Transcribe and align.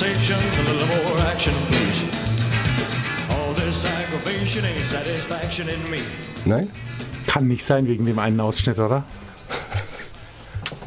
conversation, 0.00 0.38
a 0.38 0.62
little 0.72 0.86
more 1.04 1.26
action, 1.26 1.52
please. 1.68 2.02
All 3.30 3.52
this 3.54 3.84
aggravation 3.84 4.64
ain't 4.64 4.86
satisfaction 4.86 5.68
in 5.68 5.90
me. 5.90 5.98
Nein? 6.46 6.70
Kann 7.26 7.46
nicht 7.48 7.64
sein 7.64 7.86
wegen 7.86 8.06
dem 8.06 8.18
einen 8.18 8.40
Ausschnitt, 8.40 8.78
oder? 8.78 9.04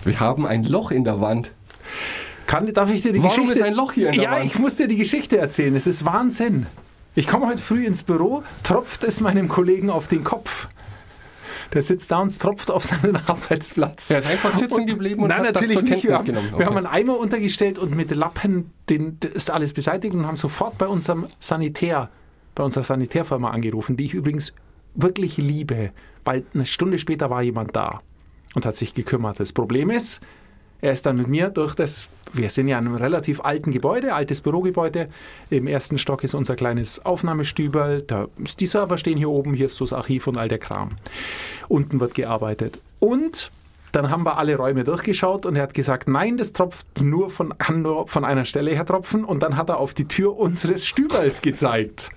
Wir 0.04 0.20
haben 0.20 0.47
ein 0.47 0.64
Loch 0.64 0.91
in 0.91 1.04
der 1.04 1.21
Wand. 1.21 1.52
Kann, 2.47 2.73
darf 2.73 2.89
ich 2.91 3.04
dir 3.04 3.14
die 3.14 3.23
Warum 3.23 3.29
Geschichte... 3.47 3.54
ist 3.54 3.61
ein 3.61 3.73
Loch 3.75 3.93
hier 3.93 4.07
in 4.10 4.15
der 4.15 4.23
Ja, 4.23 4.32
Wand? 4.32 4.46
ich 4.46 4.57
muss 4.57 4.75
dir 4.75 4.88
die 4.88 4.97
Geschichte 4.97 5.38
erzählen. 5.38 5.75
Es 5.75 5.86
ist 5.87 6.06
Wahnsinn. 6.06 6.65
Ich 7.15 7.28
komme 7.28 7.45
heute 7.48 7.61
früh 7.61 7.86
ins 7.86 8.01
Büro, 8.04 8.43
tropft 8.64 9.04
es 9.04 9.21
meinem 9.21 9.48
Kollegen 9.48 9.92
auf 9.92 10.07
den 10.07 10.23
Kopf. 10.23 10.68
Der 11.73 11.82
sitzt 11.82 12.11
da 12.11 12.19
und 12.19 12.39
tropft 12.39 12.69
auf 12.71 12.83
seinen 12.83 13.15
Arbeitsplatz. 13.27 14.11
Er 14.11 14.19
ist 14.19 14.27
einfach 14.27 14.54
sitzen 14.54 14.86
geblieben 14.86 15.23
und 15.23 15.29
Nein, 15.29 15.39
hat 15.47 15.55
das 15.55 15.64
natürlich 15.68 15.73
zur 15.73 15.81
nicht. 15.83 15.91
Wir 15.91 15.95
Kenntnis 16.11 16.19
haben, 16.19 16.25
genommen. 16.25 16.47
wir 16.51 16.55
Okay. 16.57 16.65
haben 16.65 16.77
einen 16.77 16.87
Eimer 16.87 17.18
untergestellt 17.19 17.79
und 17.79 17.95
mit 17.95 18.11
Lappen 18.15 18.71
den, 18.89 19.18
das 19.19 19.50
alles 19.50 19.73
beseitigt 19.73 20.14
und 20.14 20.28
haben 20.28 20.37
sofort 20.37 20.78
bei 20.78 20.87
unserem 20.87 21.28
Sanitär, 21.39 22.09
bei 22.55 22.64
unserer 22.64 22.83
Sanitärfirma 22.83 23.50
angerufen, 23.50 23.97
die 23.97 24.05
ich 24.05 24.14
übrigens 24.14 24.54
wirklich 24.95 25.37
liebe, 25.37 25.91
weil 26.23 26.43
eine 26.54 26.65
Stunde 26.67 27.00
später 27.00 27.29
war 27.31 27.41
jemand 27.41 27.75
da 27.75 28.01
und 28.53 28.65
hat 28.65 28.75
sich 28.75 28.93
gekümmert. 28.93 29.39
Das 29.39 29.51
Problem 29.53 29.89
ist, 29.89 30.21
er 30.83 30.92
ist 30.92 31.05
dann 31.05 31.15
mit 31.15 31.29
mir 31.29 31.47
durch 31.47 31.75
das, 31.75 32.09
wir 32.33 32.50
sind 32.50 32.67
ja 32.67 32.78
in 32.78 32.88
einem 32.88 32.97
relativ 32.97 33.39
alten 33.39 33.72
Gebäude, 33.72 34.14
altes 34.14 34.42
Bürogebäude. 34.42 35.08
Im 35.50 35.66
ersten 35.66 35.97
Stock 35.97 36.25
ist 36.25 36.33
unser 36.33 36.58
kleines 36.58 37.06
Aufnahmestüberl. 37.06 38.02
Da, 38.02 38.28
die 38.59 38.67
Server 38.67 38.98
stehen 38.98 39.17
hier 39.17 39.30
oben, 39.30 39.54
hier 39.54 39.67
ist 39.67 39.78
so 39.78 39.86
das 39.86 39.94
Archiv 39.94 40.28
und 40.28 40.38
all 40.38 40.50
der 40.50 40.58
Kram. 40.58 40.98
Unten 41.70 42.02
wird 42.02 42.16
gearbeitet. 42.16 42.81
Und 43.00 43.50
dann 43.94 44.09
haben 44.09 44.26
wir 44.26 44.38
alle 44.38 44.58
Räume 44.58 44.84
durchgeschaut 44.84 45.45
und 45.45 45.56
er 45.56 45.64
hat 45.64 45.73
gesagt, 45.73 46.09
nein, 46.09 46.36
das 46.36 46.52
tropft 46.52 47.00
nur 47.00 47.30
von, 47.30 47.54
nur 47.72 48.06
von 48.09 48.26
einer 48.26 48.44
Stelle 48.44 48.72
her 48.72 48.86
tropfen. 48.86 49.23
Und 49.23 49.42
dann 49.42 49.56
hat 49.56 49.70
er 49.70 49.78
auf 49.78 49.94
die 49.94 50.09
Tür 50.09 50.38
unseres 50.38 50.86
Stüberls 50.86 51.42
gezeigt. 51.42 52.09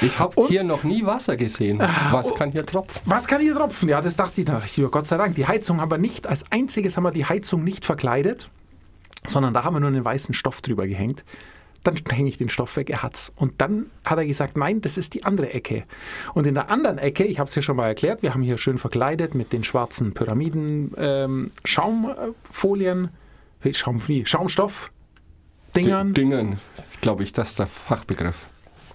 Ich 0.00 0.18
habe 0.18 0.46
hier 0.46 0.64
noch 0.64 0.84
nie 0.84 1.04
Wasser 1.04 1.36
gesehen. 1.36 1.78
Was 2.10 2.34
kann 2.34 2.52
hier 2.52 2.64
tropfen? 2.64 3.00
Was 3.04 3.26
kann 3.26 3.40
hier 3.40 3.54
tropfen? 3.54 3.88
Ja, 3.88 4.00
das 4.00 4.16
dachte 4.16 4.40
ich, 4.40 4.76
ja, 4.76 4.88
Gott 4.88 5.06
sei 5.06 5.16
Dank. 5.16 5.34
Die 5.34 5.46
Heizung 5.46 5.80
haben 5.80 5.90
wir 5.90 5.98
nicht, 5.98 6.26
als 6.26 6.44
einziges 6.50 6.96
haben 6.96 7.04
wir 7.04 7.10
die 7.10 7.24
Heizung 7.24 7.64
nicht 7.64 7.84
verkleidet, 7.84 8.50
sondern 9.26 9.54
da 9.54 9.64
haben 9.64 9.74
wir 9.74 9.80
nur 9.80 9.88
einen 9.88 10.04
weißen 10.04 10.34
Stoff 10.34 10.60
drüber 10.62 10.86
gehängt. 10.86 11.24
Dann 11.84 11.96
hänge 12.10 12.28
ich 12.28 12.36
den 12.36 12.48
Stoff 12.48 12.76
weg, 12.76 12.90
er 12.90 13.02
hat's. 13.02 13.32
Und 13.36 13.60
dann 13.60 13.86
hat 14.04 14.18
er 14.18 14.26
gesagt, 14.26 14.56
nein, 14.56 14.80
das 14.80 14.98
ist 14.98 15.14
die 15.14 15.24
andere 15.24 15.52
Ecke. 15.52 15.84
Und 16.34 16.46
in 16.46 16.54
der 16.54 16.68
anderen 16.68 16.98
Ecke, 16.98 17.24
ich 17.24 17.38
habe 17.38 17.48
es 17.48 17.54
ja 17.54 17.62
schon 17.62 17.76
mal 17.76 17.86
erklärt, 17.86 18.22
wir 18.22 18.34
haben 18.34 18.42
hier 18.42 18.58
schön 18.58 18.78
verkleidet 18.78 19.36
mit 19.36 19.52
den 19.52 19.62
schwarzen 19.62 20.12
Pyramiden, 20.12 20.92
ähm, 20.96 21.52
Schaumfolien, 21.64 23.10
Schaum, 23.72 24.06
wie? 24.08 24.26
Schaumstoff, 24.26 24.90
Dingern. 25.76 26.14
Dingen, 26.14 26.58
glaube 27.00 27.22
ich, 27.22 27.32
das 27.32 27.50
ist 27.50 27.58
der 27.58 27.66
Fachbegriff. 27.66 28.46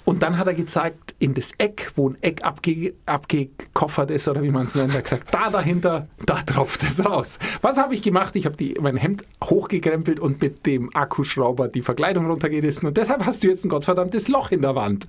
Und 0.04 0.24
dann 0.24 0.38
hat 0.38 0.48
er 0.48 0.54
gezeigt, 0.54 1.16
in 1.20 1.34
das 1.34 1.52
Eck, 1.58 1.92
wo 1.96 2.10
ein 2.10 2.18
Eck 2.22 2.44
abge, 2.44 2.94
abgekoffert 3.06 4.12
ist, 4.12 4.28
oder 4.28 4.42
wie 4.42 4.50
man 4.50 4.66
es 4.66 4.76
nennt, 4.76 4.92
er 4.92 4.98
hat 4.98 5.04
gesagt, 5.04 5.34
da 5.34 5.50
dahinter, 5.50 6.08
da 6.26 6.42
tropft 6.42 6.84
es 6.84 7.06
raus. 7.06 7.40
Was 7.62 7.78
habe 7.78 7.94
ich 7.94 8.02
gemacht? 8.02 8.36
Ich 8.36 8.46
habe 8.46 8.56
mein 8.82 8.98
Hemd 8.98 9.24
hochgekrempelt 9.44 10.20
und 10.20 10.42
mit 10.42 10.66
dem 10.66 10.96
Akkuschrauber 10.96 11.68
die 11.68 11.82
Verkleidung 11.82 12.26
runtergerissen. 12.26 12.88
Und 12.88 12.98
deshalb 12.98 13.26
hast 13.26 13.44
du 13.44 13.48
jetzt 13.48 13.64
ein 13.64 13.70
gottverdammtes 13.70 14.28
Loch 14.28 14.52
in 14.52 14.62
der 14.62 14.76
Wand, 14.76 15.08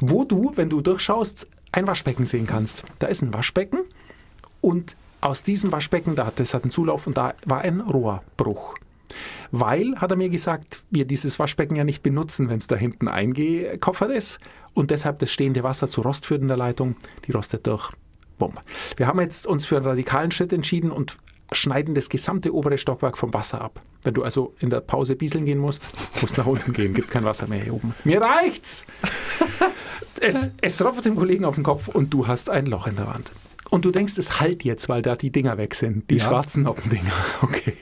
wo 0.00 0.24
du, 0.24 0.52
wenn 0.54 0.70
du 0.70 0.80
durchschaust, 0.80 1.48
ein 1.72 1.86
Waschbecken 1.86 2.26
sehen 2.26 2.46
kannst. 2.46 2.84
Da 2.98 3.08
ist 3.08 3.22
ein 3.22 3.34
Waschbecken 3.34 3.80
und 4.60 4.96
aus 5.20 5.42
diesem 5.42 5.72
Waschbecken, 5.72 6.16
da 6.16 6.26
hat, 6.26 6.40
das 6.40 6.52
hat 6.52 6.64
einen 6.64 6.70
Zulauf 6.70 7.06
und 7.06 7.16
da 7.16 7.34
war 7.46 7.62
ein 7.62 7.80
Rohrbruch. 7.80 8.74
Weil, 9.50 9.94
hat 9.96 10.10
er 10.10 10.16
mir 10.16 10.28
gesagt, 10.28 10.82
wir 10.90 11.04
dieses 11.04 11.38
Waschbecken 11.38 11.76
ja 11.76 11.84
nicht 11.84 12.02
benutzen, 12.02 12.48
wenn 12.48 12.58
es 12.58 12.66
da 12.66 12.76
hinten 12.76 13.08
eingekoffert 13.08 14.10
ist. 14.10 14.38
Und 14.74 14.90
deshalb 14.90 15.18
das 15.18 15.30
stehende 15.30 15.62
Wasser 15.62 15.88
zu 15.88 16.00
Rost 16.00 16.26
führt 16.26 16.42
in 16.42 16.48
der 16.48 16.56
Leitung, 16.56 16.96
die 17.26 17.32
rostet 17.32 17.66
durch. 17.66 17.90
Bumm. 18.38 18.54
Wir 18.96 19.06
haben 19.06 19.20
jetzt 19.20 19.46
uns 19.46 19.66
für 19.66 19.76
einen 19.76 19.86
radikalen 19.86 20.30
Schritt 20.30 20.52
entschieden 20.52 20.90
und 20.90 21.18
schneiden 21.52 21.94
das 21.94 22.08
gesamte 22.08 22.54
obere 22.54 22.78
Stockwerk 22.78 23.18
vom 23.18 23.34
Wasser 23.34 23.60
ab. 23.60 23.82
Wenn 24.02 24.14
du 24.14 24.22
also 24.22 24.54
in 24.58 24.70
der 24.70 24.80
Pause 24.80 25.16
bieseln 25.16 25.44
gehen 25.44 25.58
musst, 25.58 25.90
musst 26.22 26.38
nach 26.38 26.46
unten 26.46 26.72
gehen, 26.72 26.94
gibt 26.94 27.10
kein 27.10 27.24
Wasser 27.24 27.46
mehr 27.46 27.62
hier 27.62 27.74
oben. 27.74 27.94
Mir 28.04 28.22
reicht's! 28.22 28.86
es, 30.20 30.48
es 30.62 30.76
tropft 30.78 31.04
dem 31.04 31.16
Kollegen 31.16 31.44
auf 31.44 31.56
den 31.56 31.64
Kopf 31.64 31.88
und 31.88 32.12
du 32.14 32.26
hast 32.26 32.48
ein 32.48 32.66
Loch 32.66 32.86
in 32.86 32.96
der 32.96 33.06
Wand. 33.06 33.30
Und 33.70 33.84
du 33.84 33.90
denkst, 33.90 34.18
es 34.18 34.40
halt 34.40 34.64
jetzt, 34.64 34.88
weil 34.88 35.02
da 35.02 35.16
die 35.16 35.30
Dinger 35.30 35.56
weg 35.58 35.74
sind, 35.74 36.08
die 36.10 36.16
Ja. 36.16 36.24
schwarzen 36.28 36.62
Noppendinger. 36.64 37.12
Okay. 37.42 37.74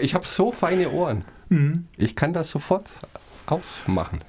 Ich 0.00 0.14
habe 0.14 0.26
so 0.26 0.52
feine 0.52 0.90
Ohren. 0.90 1.24
Mhm. 1.48 1.86
Ich 1.96 2.14
kann 2.16 2.32
das 2.32 2.50
sofort 2.50 2.84
ausmachen. 3.46 4.20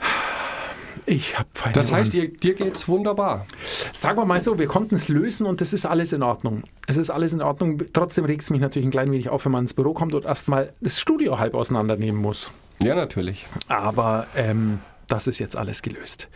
Ich 1.05 1.38
habe 1.38 1.49
feine 1.53 1.73
Das 1.73 1.91
heißt, 1.91 2.13
ihr, 2.13 2.31
dir 2.31 2.53
geht's 2.53 2.88
wunderbar. 2.88 3.45
Sagen 3.91 4.17
wir 4.17 4.25
mal 4.25 4.39
so, 4.41 4.59
wir 4.59 4.67
konnten 4.67 4.95
es 4.95 5.09
lösen 5.09 5.45
und 5.45 5.61
das 5.61 5.73
ist 5.73 5.85
alles 5.85 6.13
in 6.13 6.22
Ordnung. 6.23 6.63
Es 6.88 6.97
ist 6.97 7.09
alles 7.09 7.33
in 7.33 7.41
Ordnung. 7.41 7.81
Trotzdem 7.94 8.25
regt 8.25 8.41
es 8.44 8.49
mich 8.49 8.61
natürlich 8.61 8.88
ein 8.88 8.91
klein 8.91 9.11
wenig 9.11 9.29
auf, 9.29 9.45
wenn 9.45 9.51
man 9.51 9.63
ins 9.63 9.73
Büro 9.73 9.94
kommt 9.94 10.13
und 10.13 10.25
erstmal 10.25 10.73
das 10.81 10.99
Studio 10.99 11.39
halb 11.39 11.53
auseinandernehmen 11.55 12.22
muss. 12.22 12.51
Ja, 12.81 12.95
natürlich. 12.95 13.45
Aber 13.67 14.28
ähm, 14.35 14.79
das 15.07 15.28
ist 15.28 15.39
jetzt 15.39 15.55
alles 15.55 15.81
gelöst. 15.81 16.28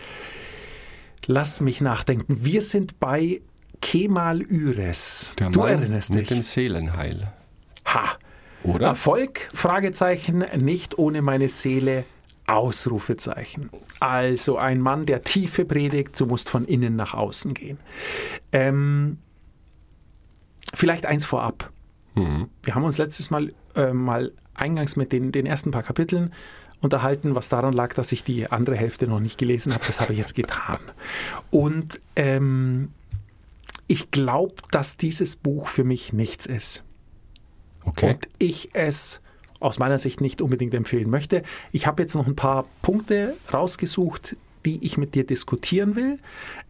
Lass 1.28 1.62
mich 1.62 1.82
nachdenken. 1.82 2.38
Wir 2.46 2.62
sind 2.62 3.00
bei 3.00 3.42
Kemal 3.82 4.42
Üres. 4.42 5.32
Der 5.40 5.50
du 5.50 5.60
Mann 5.60 5.70
erinnerst 5.82 6.12
mit 6.12 6.22
dich. 6.22 6.30
dem 6.30 6.42
Seelenheil. 6.44 7.32
Ha. 7.88 8.04
Oder? 8.66 8.88
Erfolg? 8.88 9.50
Fragezeichen. 9.54 10.46
Nicht 10.58 10.98
ohne 10.98 11.22
meine 11.22 11.50
Seele. 11.50 12.06
Ausrufezeichen. 12.48 13.70
Also 14.00 14.58
ein 14.58 14.80
Mann, 14.80 15.06
der 15.06 15.24
Tiefe 15.24 15.66
predigt, 15.66 16.16
so 16.16 16.28
musst 16.28 16.50
von 16.50 16.66
innen 16.66 16.96
nach 16.96 17.14
außen 17.16 17.54
gehen. 17.56 17.80
Ähm, 18.52 19.18
vielleicht 20.74 21.08
eins 21.08 21.26
vorab. 21.26 21.72
Mhm. 22.14 22.50
Wir 22.62 22.76
haben 22.76 22.84
uns 22.84 22.98
letztes 23.00 23.32
Mal 23.32 23.54
äh, 23.76 23.94
mal 23.94 24.32
eingangs 24.54 24.96
mit 24.96 25.12
den, 25.12 25.32
den 25.32 25.46
ersten 25.46 25.72
paar 25.72 25.84
Kapiteln 25.84 26.34
unterhalten, 26.82 27.34
was 27.34 27.50
daran 27.50 27.74
lag, 27.74 27.94
dass 27.94 28.12
ich 28.12 28.24
die 28.24 28.52
andere 28.52 28.76
Hälfte 28.76 29.08
noch 29.08 29.20
nicht 29.20 29.40
gelesen 29.40 29.74
habe. 29.74 29.84
Das 29.88 30.00
habe 30.00 30.14
ich 30.14 30.20
jetzt 30.20 30.36
getan. 30.36 30.80
Und 31.50 32.00
ähm, 32.16 32.92
ich 33.88 34.12
glaube, 34.12 34.56
dass 34.70 34.98
dieses 34.98 35.36
Buch 35.36 35.68
für 35.68 35.84
mich 35.84 36.14
nichts 36.14 36.46
ist 36.46 36.85
Okay. 37.86 38.14
und 38.14 38.30
ich 38.40 38.70
es 38.74 39.22
aus 39.60 39.80
meiner 39.80 39.98
Sicht 39.98 40.22
nicht 40.22 40.42
unbedingt 40.42 40.74
empfehlen 40.74 41.10
möchte. 41.10 41.44
Ich 41.72 41.88
habe 41.88 42.02
jetzt 42.02 42.16
noch 42.16 42.28
ein 42.28 42.36
paar 42.36 42.66
Punkte 42.82 43.36
rausgesucht, 43.52 44.36
die 44.66 44.84
ich 44.86 44.98
mit 44.98 45.16
dir 45.16 45.26
diskutieren 45.26 45.96
will. 45.96 46.20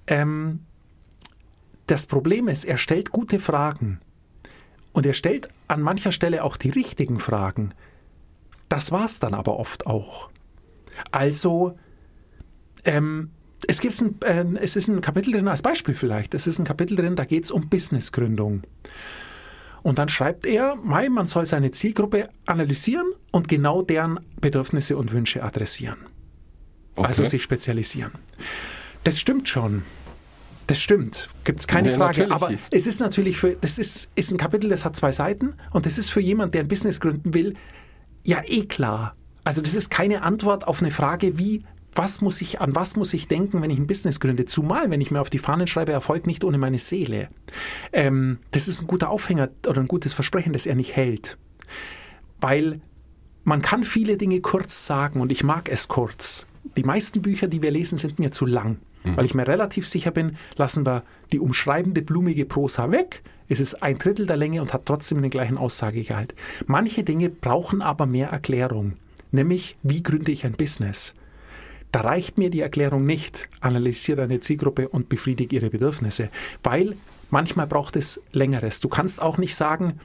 Ähm, 0.08 0.60
das 1.88 2.06
Problem 2.08 2.48
ist, 2.48 2.66
er 2.66 2.78
stellt 2.78 3.12
gute 3.12 3.40
Fragen 3.40 4.00
und 4.94 5.06
er 5.06 5.14
stellt 5.14 5.50
an 5.68 5.82
mancher 5.82 6.12
Stelle 6.12 6.44
auch 6.44 6.58
die 6.58 6.70
richtigen 6.70 7.20
Fragen. 7.20 7.74
Das 8.70 8.92
war 8.92 9.06
es 9.06 9.20
dann 9.20 9.34
aber 9.34 9.60
oft 9.60 9.86
auch. 9.88 10.30
Also, 11.12 11.78
ähm, 12.86 13.32
es, 13.68 13.82
gibt's 13.82 14.02
ein, 14.02 14.20
äh, 14.22 14.46
es 14.62 14.76
ist 14.76 14.88
ein 14.88 15.02
Kapitel 15.02 15.34
drin, 15.34 15.48
als 15.48 15.62
Beispiel 15.62 15.94
vielleicht, 15.94 16.34
es 16.34 16.48
ist 16.48 16.60
ein 16.60 16.66
Kapitel 16.66 16.96
drin, 16.96 17.16
da 17.16 17.26
geht 17.26 17.46
es 17.46 17.52
um 17.52 17.70
Businessgründung. 17.70 18.64
Und 19.86 20.00
dann 20.00 20.10
schreibt 20.10 20.46
er, 20.48 20.76
Mai, 20.78 21.10
man 21.10 21.28
soll 21.28 21.46
seine 21.46 21.70
Zielgruppe 21.70 22.28
analysieren 22.48 23.06
und 23.32 23.48
genau 23.48 23.84
deren 23.84 24.20
Bedürfnisse 24.42 24.98
und 24.98 25.12
Wünsche 25.12 25.44
adressieren. 25.44 25.98
okay. 26.96 27.08
Also 27.08 27.24
sich 27.26 27.44
spezialisieren. 27.44 28.12
Das 29.04 29.20
stimmt 29.20 29.48
schon. 29.48 29.84
Das 30.66 30.82
stimmt. 30.82 31.30
Gibt 31.44 31.60
es 31.60 31.68
keine 31.68 31.92
Ja, 31.92 31.98
Frage. 31.98 32.32
Aber 32.32 32.50
ist- 32.50 32.74
es 32.74 32.88
ist 32.88 33.00
natürlich 33.00 33.38
für, 33.38 33.56
das 33.62 33.78
ist, 33.78 34.10
ist 34.16 34.32
ein 34.32 34.38
Kapitel, 34.40 34.72
das 34.72 34.86
hat 34.86 34.96
zwei 34.96 35.12
Seiten 35.12 35.54
und 35.72 35.86
das 35.86 36.00
ist 36.00 36.10
für 36.10 36.20
jemand, 36.20 36.56
der 36.56 36.62
ein 36.62 36.68
Business 36.68 37.00
gründen 37.00 37.36
will, 37.36 37.54
ja 38.24 38.42
eh 38.44 38.66
klar. 38.66 39.16
Also 39.44 39.62
das 39.62 39.76
ist 39.76 39.92
keine 39.92 40.24
Antwort 40.24 40.68
auf 40.68 40.82
eine 40.82 40.90
Frage 40.90 41.38
wie, 41.38 41.64
was 41.96 42.22
muss 42.22 42.42
ich, 42.42 42.62
an 42.62 42.76
was 42.76 42.96
muss 42.96 43.14
ich 43.14 43.28
denken, 43.28 43.62
wenn 43.62 43.70
ich 43.70 43.80
ein 43.80 43.88
Business 43.88 44.20
gründe? 44.20 44.46
Zumal, 44.46 44.92
wenn 44.92 45.02
ich 45.02 45.12
mir 45.12 45.22
auf 45.22 45.30
die 45.30 45.40
Fahnen 45.40 45.68
schreibe, 45.68 45.94
Erfolg 45.94 46.28
nicht 46.28 46.44
ohne 46.44 46.58
meine 46.58 46.78
Seele. 46.78 47.30
Ähm, 47.94 48.40
das 48.52 48.68
ist 48.68 48.82
ein 48.82 48.88
guter 48.88 49.10
Aufhänger 49.10 49.50
oder 49.68 49.82
ein 49.82 49.88
gutes 49.88 50.14
Versprechen, 50.14 50.54
das 50.54 50.66
er 50.66 50.76
nicht 50.76 50.96
hält. 50.96 51.38
Weil 52.42 52.82
man 53.44 53.62
kann 53.62 53.84
viele 53.84 54.18
Dinge 54.18 54.42
kurz 54.42 54.86
sagen 54.86 55.22
und 55.22 55.32
ich 55.32 55.44
mag 55.44 55.70
es 55.70 55.88
kurz. 55.88 56.48
Die 56.76 56.84
meisten 56.84 57.22
Bücher, 57.22 57.48
die 57.48 57.62
wir 57.62 57.72
lesen, 57.72 57.98
sind 57.98 58.20
mir 58.20 58.32
zu 58.32 58.46
lang. 58.46 58.78
Weil 59.14 59.26
ich 59.26 59.36
mir 59.36 59.48
relativ 59.48 59.88
sicher 59.88 60.10
bin, 60.10 60.36
lassen 60.56 60.86
wir 60.86 61.04
die 61.32 61.40
umschreibende 61.40 62.02
blumige 62.02 62.46
Prosa 62.46 62.92
weg. 62.92 63.22
Es 63.48 63.60
ist 63.60 63.84
ein 63.84 64.00
Drittel 64.00 64.26
der 64.26 64.38
Länge 64.38 64.62
und 64.62 64.74
hat 64.74 64.86
trotzdem 64.86 65.22
den 65.22 65.30
gleichen 65.30 65.58
Aussagegehalt. 65.58 66.34
Manche 66.66 67.04
Dinge 67.04 67.30
brauchen 67.30 67.84
aber 67.84 68.08
mehr 68.08 68.30
Erklärung. 68.30 68.94
Nämlich, 69.32 69.78
wie 69.84 70.02
gründe 70.02 70.32
ich 70.32 70.46
ein 70.46 70.54
Business? 70.54 71.14
Da 71.92 72.02
reicht 72.02 72.38
mir 72.38 72.50
die 72.50 72.60
Erklärung 72.60 73.06
nicht. 73.06 73.48
Analysiere 73.62 74.18
deine 74.18 74.40
Zielgruppe 74.40 74.90
und 74.90 75.10
befriedige 75.10 75.56
ihre 75.56 75.70
Bedürfnisse. 75.70 76.30
Weil 76.64 76.98
manchmal 77.30 77.68
braucht 77.68 77.96
es 77.96 78.22
längeres. 78.32 78.80
Du 78.80 78.90
kannst 78.90 79.22
auch 79.22 79.38
nicht 79.38 79.56
sagen, 79.56 80.00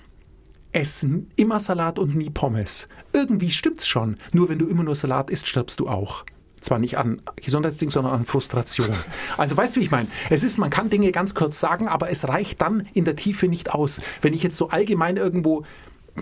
essen 0.73 1.31
immer 1.37 1.59
Salat 1.59 1.99
und 1.99 2.15
nie 2.15 2.31
Pommes. 2.31 2.89
Irgendwie 3.13 3.51
stimmt's 3.51 3.87
schon. 3.87 4.17
Nur 4.33 4.49
wenn 4.49 4.59
du 4.59 4.67
immer 4.67 4.85
nur 4.85 4.95
Salat 4.95 5.31
isst, 5.31 5.49
stirbst 5.49 5.81
du 5.81 5.89
auch. 5.89 6.25
Zwar 6.61 6.79
nicht 6.79 6.99
an 6.99 7.23
Gesundheitsding, 7.37 7.91
sondern 7.91 8.13
an 8.13 8.27
Frustration. 8.27 8.89
Also 9.39 9.57
weißt 9.57 9.77
du, 9.77 9.81
wie 9.81 9.85
ich 9.85 9.91
meine? 9.91 10.09
Es 10.29 10.43
ist, 10.43 10.59
man 10.59 10.69
kann 10.69 10.91
Dinge 10.91 11.11
ganz 11.11 11.35
kurz 11.35 11.59
sagen, 11.59 11.89
aber 11.89 12.11
es 12.11 12.29
reicht 12.29 12.61
dann 12.61 12.87
in 12.93 13.05
der 13.05 13.17
Tiefe 13.17 13.49
nicht 13.49 13.75
aus. 13.75 14.01
Wenn 14.21 14.35
ich 14.35 14.43
jetzt 14.43 14.59
so 14.59 14.69
allgemein 14.69 15.17
irgendwo, 15.17 15.65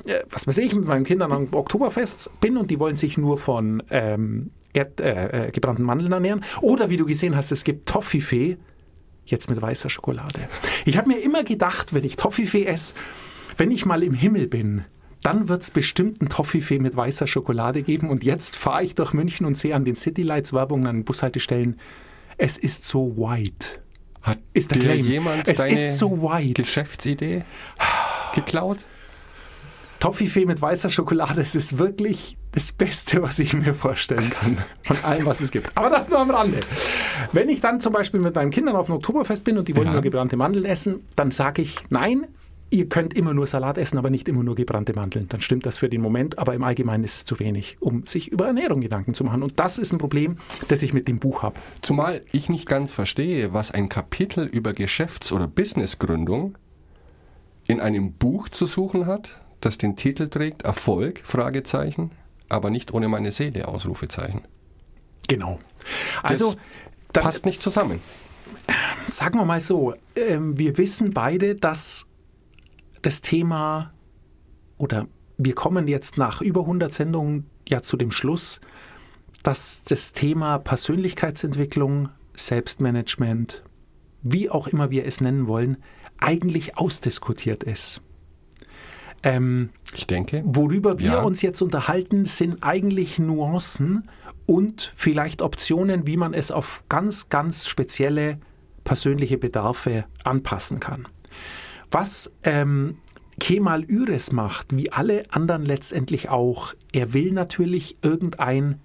äh, 0.04 0.20
was 0.31 0.46
weiß 0.46 0.58
ich, 0.58 0.75
mit 0.75 0.87
meinen 0.87 1.04
Kindern 1.04 1.32
am 1.32 1.49
Oktoberfest 1.52 2.31
bin 2.40 2.56
und 2.56 2.70
die 2.70 2.78
wollen 2.78 2.94
sich 2.94 3.19
nur 3.19 3.37
von 3.37 3.82
ähm, 3.90 4.50
Erd, 4.72 5.00
äh, 5.00 5.46
äh, 5.46 5.50
gebrannten 5.50 5.82
Mandeln 5.82 6.12
ernähren. 6.12 6.44
Oder 6.60 6.90
wie 6.90 6.96
du 6.96 7.06
gesehen 7.06 7.36
hast, 7.36 7.50
es 7.52 7.64
gibt 7.64 7.88
Toffifee, 7.88 8.58
jetzt 9.26 9.50
mit 9.50 9.60
weißer 9.60 9.90
Schokolade. 9.90 10.48
Ich 10.84 10.96
habe 10.96 11.08
mir 11.08 11.18
immer 11.22 11.44
gedacht, 11.44 11.94
wenn 11.94 12.04
ich 12.04 12.16
Toffifee 12.16 12.64
esse, 12.64 12.94
wenn 13.56 13.70
ich 13.70 13.84
mal 13.86 14.02
im 14.02 14.14
Himmel 14.14 14.46
bin, 14.46 14.84
dann 15.22 15.48
wird 15.48 15.62
es 15.62 15.70
bestimmt 15.70 16.22
ein 16.22 16.28
Toffifee 16.28 16.78
mit 16.78 16.96
weißer 16.96 17.26
Schokolade 17.26 17.82
geben. 17.82 18.08
Und 18.08 18.24
jetzt 18.24 18.56
fahre 18.56 18.84
ich 18.84 18.94
durch 18.94 19.12
München 19.12 19.46
und 19.46 19.56
sehe 19.56 19.74
an 19.74 19.84
den 19.84 19.96
Citylights 19.96 20.52
Werbungen 20.52 20.86
an 20.86 20.96
den 20.98 21.04
Bushaltestellen, 21.04 21.78
es 22.36 22.56
ist 22.56 22.86
so 22.86 23.16
white. 23.16 23.80
Hat 24.22 24.38
Ist 24.52 24.70
der 24.70 24.78
Claim. 24.78 25.04
jemand 25.04 25.48
Es 25.48 25.58
deine 25.58 25.88
ist 25.88 25.98
so 25.98 26.22
white. 26.22 26.62
Geschäftsidee 26.62 27.42
geklaut? 28.34 28.78
Toffifee 30.00 30.44
mit 30.46 30.62
weißer 30.62 30.90
Schokolade, 30.90 31.40
es 31.40 31.54
ist 31.54 31.76
wirklich 31.78 32.36
das 32.52 32.72
Beste, 32.72 33.20
was 33.22 33.38
ich 33.40 33.52
mir 33.52 33.74
vorstellen 33.74 34.30
kann. 34.30 34.58
Von 34.84 34.96
allem, 35.04 35.26
was 35.26 35.40
es 35.40 35.50
gibt. 35.50 35.70
Aber 35.76 35.90
das 35.90 36.08
nur 36.08 36.18
am 36.20 36.30
Rande. 36.30 36.60
Wenn 37.32 37.48
ich 37.48 37.60
dann 37.60 37.80
zum 37.80 37.92
Beispiel 37.92 38.20
mit 38.20 38.34
meinen 38.34 38.50
Kindern 38.50 38.76
auf 38.76 38.86
dem 38.86 38.94
Oktoberfest 38.96 39.44
bin 39.44 39.58
und 39.58 39.66
die 39.68 39.74
wollen 39.76 39.86
Ja. 39.88 39.92
nur 39.94 40.02
gebrannte 40.02 40.36
Mandeln 40.36 40.64
essen, 40.64 41.04
dann 41.16 41.30
sage 41.32 41.62
ich, 41.62 41.76
nein, 41.90 42.26
ihr 42.70 42.88
könnt 42.88 43.14
immer 43.14 43.34
nur 43.34 43.46
Salat 43.46 43.76
essen, 43.76 43.98
aber 43.98 44.08
nicht 44.10 44.28
immer 44.28 44.42
nur 44.44 44.54
gebrannte 44.54 44.92
Mandeln. 44.94 45.26
Dann 45.28 45.40
stimmt 45.40 45.66
das 45.66 45.78
für 45.78 45.88
den 45.88 46.00
Moment, 46.00 46.38
aber 46.38 46.54
im 46.54 46.62
Allgemeinen 46.62 47.02
ist 47.02 47.14
es 47.16 47.24
zu 47.24 47.38
wenig, 47.40 47.76
um 47.80 48.06
sich 48.06 48.28
über 48.30 48.46
Ernährung 48.46 48.80
Gedanken 48.80 49.14
zu 49.14 49.24
machen. 49.24 49.42
Und 49.42 49.58
das 49.58 49.78
ist 49.78 49.92
ein 49.92 49.98
Problem, 49.98 50.36
das 50.68 50.82
ich 50.82 50.92
mit 50.92 51.08
dem 51.08 51.18
Buch 51.18 51.42
habe. 51.42 51.56
Zumal 51.80 52.22
ich 52.30 52.48
nicht 52.48 52.66
ganz 52.66 52.92
verstehe, 52.92 53.52
was 53.52 53.70
ein 53.72 53.88
Kapitel 53.88 54.44
über 54.46 54.72
Geschäfts- 54.74 55.32
oder 55.32 55.48
Businessgründung 55.48 56.56
in 57.66 57.80
einem 57.80 58.12
Buch 58.12 58.48
zu 58.48 58.66
suchen 58.66 59.06
hat, 59.06 59.40
das 59.60 59.78
den 59.78 59.96
Titel 59.96 60.28
trägt 60.28 60.62
Erfolg, 60.62 61.20
Fragezeichen, 61.25 62.10
aber 62.49 62.70
nicht 62.70 62.93
ohne 62.93 63.08
meine 63.08 63.32
Seele, 63.32 63.69
Ausrufezeichen. 63.69 64.43
Genau. 65.28 65.58
Also, 66.22 66.55
Das 67.12 67.25
Passt 67.25 67.46
nicht 67.46 67.60
zusammen. 67.60 68.00
sagen 69.06 69.38
wir 69.38 69.44
mal 69.44 69.60
so, 69.60 69.94
ähm, 70.16 70.58
wir 70.58 70.78
wissen 70.78 71.12
beide, 71.12 71.55
dass 71.55 72.06
das 73.02 73.20
Thema 73.20 73.93
oder 74.76 75.06
wir 75.37 75.55
kommen 75.55 75.88
jetzt 75.88 76.19
nach 76.19 76.40
über 76.40 76.62
100 76.62 76.93
Sendungen 76.93 77.49
ja 77.69 77.82
zu 77.82 77.96
dem 77.96 78.11
Schluss, 78.11 78.61
dass 79.43 79.82
das 79.84 80.12
Thema 80.12 80.58
Persönlichkeitsentwicklung, 80.58 82.08
Selbstmanagement, 82.34 83.62
wie 84.22 84.50
auch 84.50 84.66
immer 84.66 84.90
wir 84.90 85.06
es 85.06 85.20
nennen 85.20 85.46
wollen, 85.46 85.78
eigentlich 86.19 86.76
ausdiskutiert 86.76 87.62
ist. 87.62 88.02
Ähm, 89.22 89.70
Ich 89.94 90.06
denke, 90.06 90.42
Worüber 90.46 90.98
wir 90.98 91.06
Ja. 91.06 91.22
uns 91.22 91.42
jetzt 91.42 91.60
unterhalten, 91.62 92.24
sind 92.26 92.62
eigentlich 92.62 93.18
Nuancen 93.18 94.08
und 94.46 94.92
vielleicht 94.96 95.42
Optionen, 95.42 96.06
wie 96.06 96.16
man 96.16 96.34
es 96.34 96.50
auf 96.50 96.84
ganz, 96.88 97.28
ganz 97.28 97.66
spezielle 97.66 98.38
persönliche 98.84 99.38
Bedarfe 99.38 100.04
anpassen 100.24 100.78
kann. 100.80 101.06
Was 101.90 102.32
ähm, 102.44 102.98
Kemal 103.40 103.84
Üres 103.84 104.32
macht, 104.32 104.76
wie 104.76 104.90
alle 104.92 105.24
anderen 105.30 105.64
letztendlich 105.64 106.28
auch, 106.28 106.74
er 106.92 107.12
will 107.14 107.32
natürlich 107.32 107.96
irgendein 108.02 108.80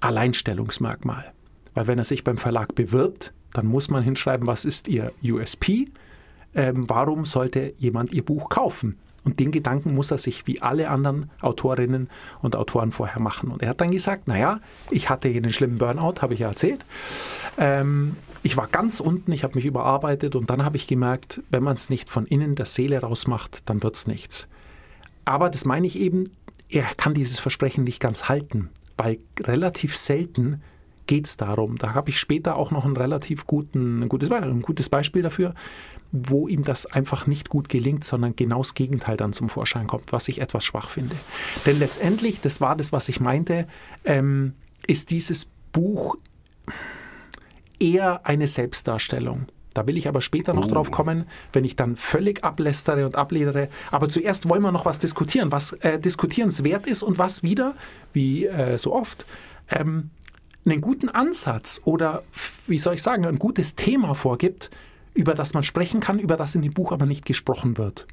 Alleinstellungsmerkmal. 0.00 1.32
Weil 1.74 1.86
wenn 1.86 1.98
er 1.98 2.04
sich 2.04 2.24
beim 2.24 2.38
Verlag 2.38 2.74
bewirbt, 2.74 3.32
dann 3.52 3.66
muss 3.66 3.90
man 3.90 4.02
hinschreiben, 4.02 4.46
was 4.46 4.64
ist 4.64 4.88
ihr 4.88 5.12
USP, 5.22 5.86
ähm, 6.54 6.88
warum 6.88 7.24
sollte 7.24 7.74
jemand 7.78 8.12
ihr 8.12 8.24
Buch 8.24 8.48
kaufen? 8.48 8.96
Und 9.26 9.40
den 9.40 9.50
Gedanken 9.50 9.92
muss 9.92 10.12
er 10.12 10.18
sich 10.18 10.46
wie 10.46 10.62
alle 10.62 10.88
anderen 10.88 11.30
Autorinnen 11.40 12.08
und 12.42 12.54
Autoren 12.54 12.92
vorher 12.92 13.20
machen. 13.20 13.50
Und 13.50 13.60
er 13.60 13.70
hat 13.70 13.80
dann 13.80 13.90
gesagt, 13.90 14.28
naja, 14.28 14.60
ich 14.88 15.10
hatte 15.10 15.28
hier 15.28 15.42
einen 15.42 15.50
schlimmen 15.50 15.78
Burnout, 15.78 16.22
habe 16.22 16.34
ich 16.34 16.40
ja 16.40 16.48
erzählt. 16.48 16.84
Ähm, 17.58 18.16
ich 18.44 18.56
war 18.56 18.68
ganz 18.68 19.00
unten, 19.00 19.32
ich 19.32 19.42
habe 19.42 19.56
mich 19.56 19.64
überarbeitet 19.64 20.36
und 20.36 20.48
dann 20.48 20.64
habe 20.64 20.76
ich 20.76 20.86
gemerkt, 20.86 21.42
wenn 21.50 21.64
man 21.64 21.74
es 21.74 21.90
nicht 21.90 22.08
von 22.08 22.24
innen 22.24 22.54
der 22.54 22.66
Seele 22.66 23.00
rausmacht, 23.00 23.68
dann 23.68 23.82
wird 23.82 23.96
es 23.96 24.06
nichts. 24.06 24.46
Aber 25.24 25.50
das 25.50 25.64
meine 25.64 25.88
ich 25.88 25.98
eben, 25.98 26.30
er 26.70 26.84
kann 26.96 27.12
dieses 27.12 27.40
Versprechen 27.40 27.82
nicht 27.82 27.98
ganz 27.98 28.28
halten, 28.28 28.70
weil 28.96 29.18
relativ 29.40 29.96
selten 29.96 30.62
geht 31.08 31.26
es 31.26 31.36
darum. 31.36 31.78
Da 31.78 31.94
habe 31.94 32.10
ich 32.10 32.20
später 32.20 32.54
auch 32.54 32.70
noch 32.70 32.84
ein 32.84 32.96
relativ 32.96 33.44
guten, 33.48 34.02
ein 34.02 34.08
gutes, 34.08 34.30
gutes 34.62 34.88
Beispiel 34.88 35.22
dafür, 35.22 35.52
wo 36.12 36.48
ihm 36.48 36.62
das 36.64 36.86
einfach 36.86 37.26
nicht 37.26 37.48
gut 37.48 37.68
gelingt, 37.68 38.04
sondern 38.04 38.36
genau 38.36 38.58
das 38.58 38.74
Gegenteil 38.74 39.16
dann 39.16 39.32
zum 39.32 39.48
Vorschein 39.48 39.86
kommt, 39.86 40.12
was 40.12 40.28
ich 40.28 40.40
etwas 40.40 40.64
schwach 40.64 40.88
finde. 40.90 41.16
Denn 41.66 41.78
letztendlich, 41.78 42.40
das 42.40 42.60
war 42.60 42.76
das, 42.76 42.92
was 42.92 43.08
ich 43.08 43.20
meinte, 43.20 43.66
ähm, 44.04 44.54
ist 44.86 45.10
dieses 45.10 45.48
Buch 45.72 46.16
eher 47.78 48.26
eine 48.26 48.46
Selbstdarstellung. 48.46 49.46
Da 49.74 49.86
will 49.86 49.98
ich 49.98 50.08
aber 50.08 50.22
später 50.22 50.54
noch 50.54 50.66
Oh. 50.66 50.70
drauf 50.70 50.90
kommen, 50.90 51.26
wenn 51.52 51.64
ich 51.64 51.76
dann 51.76 51.96
völlig 51.96 52.42
ablästere 52.42 53.04
und 53.04 53.16
abledere. 53.16 53.68
Aber 53.90 54.08
zuerst 54.08 54.48
wollen 54.48 54.62
wir 54.62 54.72
noch 54.72 54.86
was 54.86 54.98
diskutieren, 54.98 55.52
was 55.52 55.72
äh, 55.74 55.98
diskutierenswert 55.98 56.86
ist 56.86 57.02
und 57.02 57.18
was 57.18 57.42
wieder, 57.42 57.74
wie 58.14 58.46
äh, 58.46 58.78
so 58.78 58.94
oft, 58.94 59.26
ähm, 59.68 60.10
einen 60.64 60.80
guten 60.80 61.10
Ansatz 61.10 61.82
oder, 61.84 62.22
wie 62.66 62.78
soll 62.78 62.94
ich 62.94 63.02
sagen, 63.02 63.26
ein 63.26 63.38
gutes 63.38 63.74
Thema 63.74 64.14
vorgibt, 64.14 64.70
über 65.16 65.34
das 65.34 65.54
man 65.54 65.62
sprechen 65.62 66.00
kann, 66.00 66.18
über 66.18 66.36
das 66.36 66.54
in 66.54 66.62
dem 66.62 66.72
Buch 66.72 66.92
aber 66.92 67.06
nicht 67.06 67.24
gesprochen 67.24 67.78
wird 67.78 68.06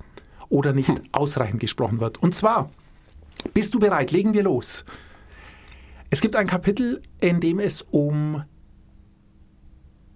oder 0.49 0.73
nicht 0.73 0.91
ausreichend 1.11 1.59
gesprochen 1.59 1.99
wird. 1.99 2.21
Und 2.21 2.33
zwar, 2.33 2.69
bist 3.53 3.75
du 3.75 3.79
bereit? 3.79 4.11
Legen 4.11 4.33
wir 4.33 4.43
los. 4.43 4.85
Es 6.09 6.21
gibt 6.21 6.35
ein 6.35 6.47
Kapitel, 6.47 7.01
in 7.21 7.39
dem 7.39 7.59
es 7.59 7.81
um 7.81 8.43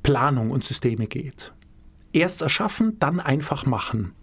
Planung 0.04 0.52
und 0.52 0.64
Systeme 0.64 1.08
geht. 1.08 1.54
Erst 2.14 2.42
erschaffen, 2.42 2.98
dann 3.00 3.20
einfach 3.20 3.66
machen. 3.66 4.14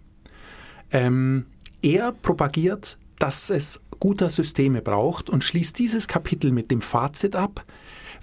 Ähm, 0.89 1.45
er 1.81 2.11
propagiert, 2.11 2.97
dass 3.19 3.49
es 3.49 3.81
guter 3.99 4.29
Systeme 4.29 4.81
braucht 4.81 5.29
und 5.29 5.43
schließt 5.43 5.77
dieses 5.77 6.07
Kapitel 6.07 6.51
mit 6.51 6.71
dem 6.71 6.81
Fazit 6.81 7.35
ab. 7.35 7.65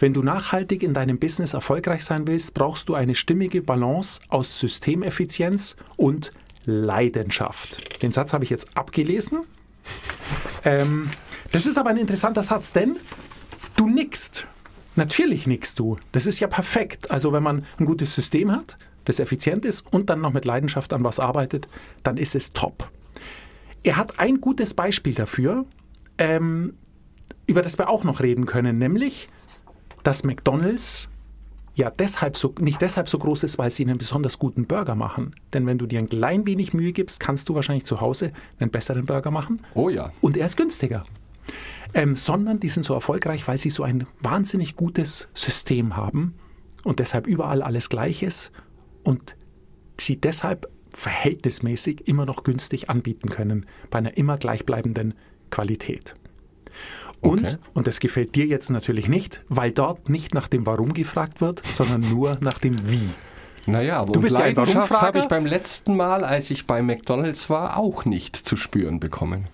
Wenn 0.02 0.14
du 0.14 0.22
nachhaltig 0.24 0.82
in 0.82 0.94
deinem 0.94 1.20
Business 1.20 1.54
erfolgreich 1.54 2.02
sein 2.04 2.26
willst, 2.26 2.54
brauchst 2.54 2.88
du 2.88 2.94
eine 2.94 3.14
stimmige 3.14 3.62
Balance 3.62 4.20
aus 4.30 4.58
Systemeffizienz 4.58 5.76
und 5.96 6.32
Leidenschaft. 6.64 8.02
Den 8.02 8.10
Satz 8.10 8.32
habe 8.32 8.42
ich 8.42 8.50
jetzt 8.50 8.76
abgelesen. 8.76 9.44
Ähm, 10.64 11.10
das 11.50 11.66
ist 11.66 11.76
aber 11.76 11.90
ein 11.90 11.96
interessanter 11.96 12.44
Satz, 12.44 12.72
denn 12.72 12.96
du 13.76 13.88
nickst. 13.88 14.46
Natürlich 14.94 15.48
nickst 15.48 15.78
du. 15.78 15.98
Das 16.12 16.24
ist 16.24 16.38
ja 16.38 16.46
perfekt. 16.46 17.10
Also 17.10 17.32
wenn 17.32 17.42
man 17.42 17.66
ein 17.78 17.84
gutes 17.84 18.14
System 18.14 18.52
hat, 18.52 18.78
das 19.04 19.18
effizient 19.18 19.64
ist 19.64 19.92
und 19.92 20.08
dann 20.08 20.20
noch 20.20 20.32
mit 20.32 20.44
Leidenschaft 20.44 20.92
an 20.92 21.02
was 21.02 21.18
arbeitet, 21.18 21.68
dann 22.04 22.16
ist 22.16 22.36
es 22.36 22.52
top. 22.52 22.88
Er 23.82 23.96
hat 23.96 24.20
ein 24.20 24.40
gutes 24.40 24.72
Beispiel 24.72 25.14
dafür, 25.14 25.64
ähm, 26.16 26.74
über 27.46 27.60
das 27.62 27.76
wir 27.76 27.88
auch 27.88 28.04
noch 28.04 28.20
reden 28.20 28.46
können, 28.46 28.78
nämlich, 28.78 29.28
dass 30.02 30.24
McDonald's 30.24 31.08
ja 31.74 31.90
deshalb 31.90 32.36
so, 32.36 32.54
nicht 32.60 32.80
deshalb 32.82 33.08
so 33.08 33.18
groß 33.18 33.44
ist, 33.44 33.58
weil 33.58 33.70
sie 33.70 33.84
einen 33.84 33.98
besonders 33.98 34.38
guten 34.38 34.66
Burger 34.66 34.94
machen. 34.94 35.34
Denn 35.52 35.66
wenn 35.66 35.78
du 35.78 35.86
dir 35.86 35.98
ein 35.98 36.08
klein 36.08 36.46
wenig 36.46 36.74
Mühe 36.74 36.92
gibst, 36.92 37.20
kannst 37.20 37.48
du 37.48 37.54
wahrscheinlich 37.54 37.84
zu 37.84 38.00
Hause 38.00 38.32
einen 38.58 38.70
besseren 38.70 39.06
Burger 39.06 39.30
machen 39.30 39.60
oh 39.74 39.88
ja, 39.88 40.12
und 40.20 40.36
er 40.36 40.46
ist 40.46 40.56
günstiger. 40.56 41.04
Ähm, 41.94 42.16
sondern 42.16 42.60
die 42.60 42.68
sind 42.68 42.84
so 42.84 42.94
erfolgreich, 42.94 43.46
weil 43.48 43.58
sie 43.58 43.70
so 43.70 43.82
ein 43.82 44.06
wahnsinnig 44.20 44.76
gutes 44.76 45.28
System 45.34 45.96
haben 45.96 46.34
und 46.84 46.98
deshalb 46.98 47.26
überall 47.26 47.62
alles 47.62 47.88
gleich 47.88 48.22
ist 48.22 48.50
und 49.02 49.36
sie 49.98 50.20
deshalb 50.20 50.70
verhältnismäßig 50.90 52.08
immer 52.08 52.26
noch 52.26 52.44
günstig 52.44 52.90
anbieten 52.90 53.28
können 53.28 53.66
bei 53.90 53.98
einer 53.98 54.16
immer 54.16 54.38
gleichbleibenden 54.38 55.14
Qualität. 55.50 56.14
Und, 57.22 57.44
Okay. 57.44 57.56
und 57.74 57.86
das 57.86 58.00
gefällt 58.00 58.34
dir 58.34 58.46
jetzt 58.46 58.68
natürlich 58.70 59.08
nicht, 59.08 59.42
weil 59.48 59.70
dort 59.70 60.08
nicht 60.08 60.34
nach 60.34 60.48
dem 60.48 60.66
Warum 60.66 60.92
gefragt 60.92 61.40
wird, 61.40 61.64
sondern 61.64 62.00
nur 62.10 62.36
nach 62.40 62.58
dem 62.58 62.90
Wie. 62.90 63.08
naja, 63.66 63.98
aber 63.98 64.12
Du 64.12 64.18
und 64.18 64.22
bist 64.24 64.36
ja 64.36 64.44
ein 64.44 64.54
Leidenschaft 64.56 64.90
habe 65.00 65.20
ich 65.20 65.26
beim 65.26 65.46
letzten 65.46 65.96
Mal, 65.96 66.24
als 66.24 66.50
ich 66.50 66.66
bei 66.66 66.82
McDonalds 66.82 67.48
war, 67.48 67.78
auch 67.78 68.04
nicht 68.04 68.34
zu 68.36 68.56
spüren 68.56 68.98
bekommen. 68.98 69.44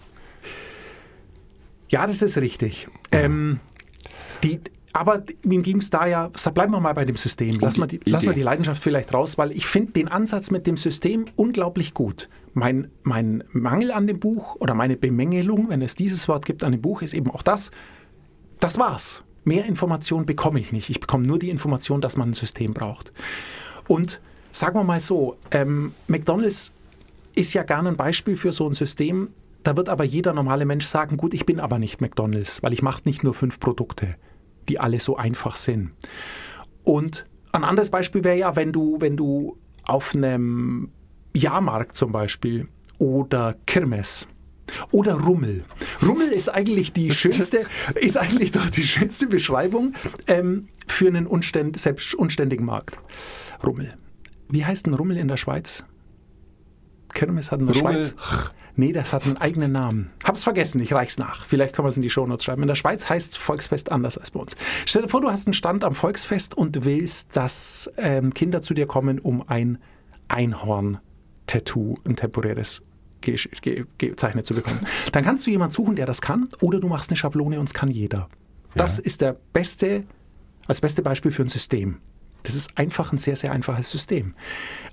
Ja, 1.90 2.06
das 2.06 2.22
ist 2.22 2.36
richtig. 2.38 2.88
Ähm, 3.12 3.60
die, 4.42 4.60
aber 4.98 5.22
ihm 5.44 5.62
ging 5.62 5.78
es 5.78 5.90
da 5.90 6.06
ja, 6.06 6.30
sag, 6.34 6.54
bleiben 6.54 6.72
wir 6.72 6.80
mal 6.80 6.92
bei 6.92 7.04
dem 7.04 7.16
System. 7.16 7.58
Lass, 7.60 7.74
die 7.74 7.80
mal 7.80 7.86
die, 7.86 8.00
lass 8.04 8.26
mal 8.26 8.34
die 8.34 8.42
Leidenschaft 8.42 8.82
vielleicht 8.82 9.14
raus, 9.14 9.38
weil 9.38 9.52
ich 9.52 9.66
finde 9.66 9.92
den 9.92 10.08
Ansatz 10.08 10.50
mit 10.50 10.66
dem 10.66 10.76
System 10.76 11.26
unglaublich 11.36 11.94
gut. 11.94 12.28
Mein, 12.54 12.90
mein 13.02 13.44
Mangel 13.52 13.92
an 13.92 14.06
dem 14.06 14.18
Buch 14.18 14.56
oder 14.56 14.74
meine 14.74 14.96
Bemängelung, 14.96 15.68
wenn 15.68 15.82
es 15.82 15.94
dieses 15.94 16.26
Wort 16.28 16.44
gibt 16.44 16.64
an 16.64 16.72
dem 16.72 16.82
Buch, 16.82 17.02
ist 17.02 17.14
eben 17.14 17.30
auch 17.30 17.42
das, 17.42 17.70
das 18.60 18.78
war's. 18.78 19.22
Mehr 19.44 19.64
Information 19.64 20.26
bekomme 20.26 20.58
ich 20.58 20.72
nicht. 20.72 20.90
Ich 20.90 21.00
bekomme 21.00 21.26
nur 21.26 21.38
die 21.38 21.50
Information, 21.50 22.00
dass 22.00 22.16
man 22.16 22.30
ein 22.30 22.34
System 22.34 22.74
braucht. 22.74 23.12
Und 23.86 24.20
sagen 24.52 24.78
wir 24.78 24.84
mal 24.84 25.00
so, 25.00 25.36
ähm, 25.52 25.94
McDonald's 26.08 26.72
ist 27.34 27.54
ja 27.54 27.62
gerne 27.62 27.90
ein 27.90 27.96
Beispiel 27.96 28.36
für 28.36 28.52
so 28.52 28.68
ein 28.68 28.74
System. 28.74 29.28
Da 29.62 29.76
wird 29.76 29.88
aber 29.88 30.04
jeder 30.04 30.32
normale 30.32 30.64
Mensch 30.64 30.86
sagen, 30.86 31.16
gut, 31.16 31.34
ich 31.34 31.46
bin 31.46 31.60
aber 31.60 31.78
nicht 31.78 32.00
McDonald's, 32.00 32.62
weil 32.62 32.72
ich 32.72 32.82
mache 32.82 33.02
nicht 33.04 33.22
nur 33.22 33.34
fünf 33.34 33.60
Produkte, 33.60 34.16
die 34.68 34.80
alle 34.80 35.00
so 35.00 35.16
einfach 35.16 35.56
sind. 35.56 35.92
Und 36.82 37.26
ein 37.52 37.64
anderes 37.64 37.90
Beispiel 37.90 38.24
wäre 38.24 38.36
ja, 38.36 38.56
wenn 38.56 38.72
du, 38.72 39.00
wenn 39.00 39.16
du 39.16 39.58
auf 39.84 40.14
einem 40.14 40.90
Jahrmarkt 41.34 41.96
zum 41.96 42.12
Beispiel 42.12 42.68
oder 42.98 43.56
Kirmes 43.66 44.28
oder 44.92 45.14
Rummel. 45.14 45.64
Rummel 46.02 46.28
ist 46.28 46.48
eigentlich 46.48 46.92
die 46.92 47.10
schönste, 47.12 47.66
ist 47.94 48.16
eigentlich 48.16 48.52
doch 48.52 48.68
die 48.70 48.84
schönste 48.84 49.26
Beschreibung 49.26 49.94
ähm, 50.26 50.68
für 50.86 51.08
einen 51.08 51.26
unständ, 51.26 51.78
selbst 51.78 52.14
unständigen 52.14 52.64
Markt. 52.64 52.98
Rummel. 53.64 53.94
Wie 54.48 54.64
heißt 54.64 54.86
ein 54.86 54.94
Rummel 54.94 55.16
in 55.16 55.28
der 55.28 55.36
Schweiz? 55.36 55.84
Kirmes 57.14 57.50
hat 57.50 57.60
in 57.60 57.66
der 57.66 57.76
Rummel. 57.76 58.00
Schweiz. 58.02 58.14
Nee, 58.78 58.92
das 58.92 59.12
hat 59.12 59.26
einen 59.26 59.36
eigenen 59.38 59.72
Namen. 59.72 60.12
Hab's 60.22 60.44
vergessen, 60.44 60.80
ich 60.80 60.92
reich's 60.92 61.18
nach. 61.18 61.44
Vielleicht 61.44 61.74
können 61.74 61.84
wir 61.86 61.88
es 61.88 61.96
in 61.96 62.02
die 62.02 62.10
Shownotes 62.10 62.44
schreiben. 62.44 62.62
In 62.62 62.68
der 62.68 62.76
Schweiz 62.76 63.08
heißt 63.10 63.36
Volksfest 63.36 63.90
anders 63.90 64.16
als 64.16 64.30
bei 64.30 64.38
uns. 64.38 64.56
Stell 64.86 65.02
dir 65.02 65.08
vor, 65.08 65.20
du 65.20 65.28
hast 65.28 65.48
einen 65.48 65.54
Stand 65.54 65.82
am 65.82 65.96
Volksfest 65.96 66.56
und 66.56 66.84
willst, 66.84 67.36
dass 67.36 67.90
ähm, 67.96 68.32
Kinder 68.32 68.62
zu 68.62 68.74
dir 68.74 68.86
kommen, 68.86 69.18
um 69.18 69.42
ein 69.48 69.78
Einhorn-Tattoo, 70.28 71.96
ein 72.06 72.14
temporäres 72.14 72.82
ge 73.20 73.36
ge 73.62 73.84
gezeichnet 73.98 74.46
zu 74.46 74.54
bekommen. 74.54 74.78
Dann 75.10 75.24
kannst 75.24 75.44
du 75.44 75.50
jemanden 75.50 75.74
suchen, 75.74 75.96
der 75.96 76.06
das 76.06 76.22
kann, 76.22 76.48
oder 76.60 76.78
du 76.78 76.86
machst 76.86 77.10
eine 77.10 77.16
Schablone 77.16 77.58
und 77.58 77.66
es 77.66 77.74
kann 77.74 77.90
jeder. 77.90 78.28
Das 78.76 79.00
ist 79.00 79.22
der 79.22 79.36
beste, 79.52 80.04
als 80.68 80.80
beste 80.80 81.02
Beispiel 81.02 81.32
für 81.32 81.42
ein 81.42 81.48
System. 81.48 81.98
Das 82.44 82.54
ist 82.54 82.78
einfach 82.78 83.10
ein 83.10 83.18
sehr, 83.18 83.34
sehr 83.34 83.50
einfaches 83.50 83.90
System. 83.90 84.34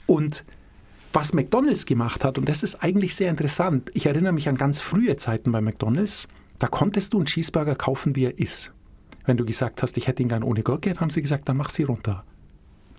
Und 0.08 0.44
was 1.15 1.34
McDonald's 1.34 1.86
gemacht 1.86 2.24
hat, 2.24 2.38
und 2.38 2.48
das 2.50 2.62
ist 2.62 2.84
eigentlich 2.84 3.15
sehr 3.15 3.29
interessant, 3.29 3.89
ich 3.93 4.05
erinnere 4.05 4.34
mich 4.34 4.50
an 4.50 4.55
ganz 4.55 4.79
frühe 4.81 5.15
Zeiten 5.17 5.51
bei 5.51 5.62
McDonald's, 5.62 6.27
da 6.60 6.67
konntest 6.67 7.13
du 7.13 7.17
einen 7.17 7.25
Cheeseburger 7.25 7.75
kaufen, 7.75 8.15
wie 8.15 8.25
er 8.25 8.38
ist. 8.38 8.72
Wenn 9.25 9.38
du 9.38 9.45
gesagt 9.45 9.81
hast, 9.81 9.98
ich 9.98 10.07
hätte 10.07 10.22
ihn 10.22 10.29
gern 10.29 10.43
ohne 10.43 10.62
Gurke, 10.62 10.93
haben 11.00 11.10
sie 11.10 11.22
gesagt, 11.22 11.50
dann 11.50 11.57
mach 11.57 11.69
sie 11.69 11.84
runter. 11.84 12.24